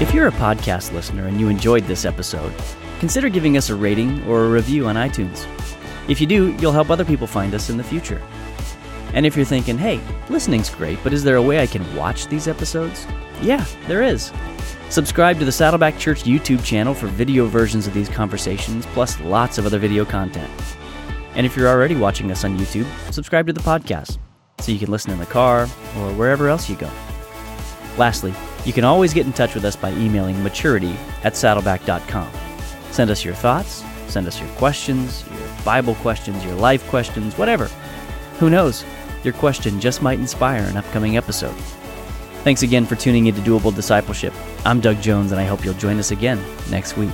[0.00, 2.52] If you're a podcast listener and you enjoyed this episode,
[3.00, 5.46] consider giving us a rating or a review on iTunes.
[6.08, 8.22] If you do, you'll help other people find us in the future.
[9.12, 12.26] And if you're thinking, hey, listening's great, but is there a way I can watch
[12.28, 13.06] these episodes?
[13.40, 14.32] Yeah, there is.
[14.90, 19.58] Subscribe to the Saddleback Church YouTube channel for video versions of these conversations, plus lots
[19.58, 20.50] of other video content.
[21.34, 24.18] And if you're already watching us on YouTube, subscribe to the podcast
[24.60, 25.62] so you can listen in the car
[25.98, 26.90] or wherever else you go.
[27.96, 28.32] Lastly,
[28.64, 32.30] you can always get in touch with us by emailing maturity at saddleback.com.
[32.90, 37.66] Send us your thoughts, send us your questions, your Bible questions, your life questions, whatever.
[38.38, 38.84] Who knows?
[39.22, 41.54] Your question just might inspire an upcoming episode.
[42.48, 44.32] Thanks again for tuning into Doable Discipleship.
[44.64, 47.12] I'm Doug Jones, and I hope you'll join us again next week.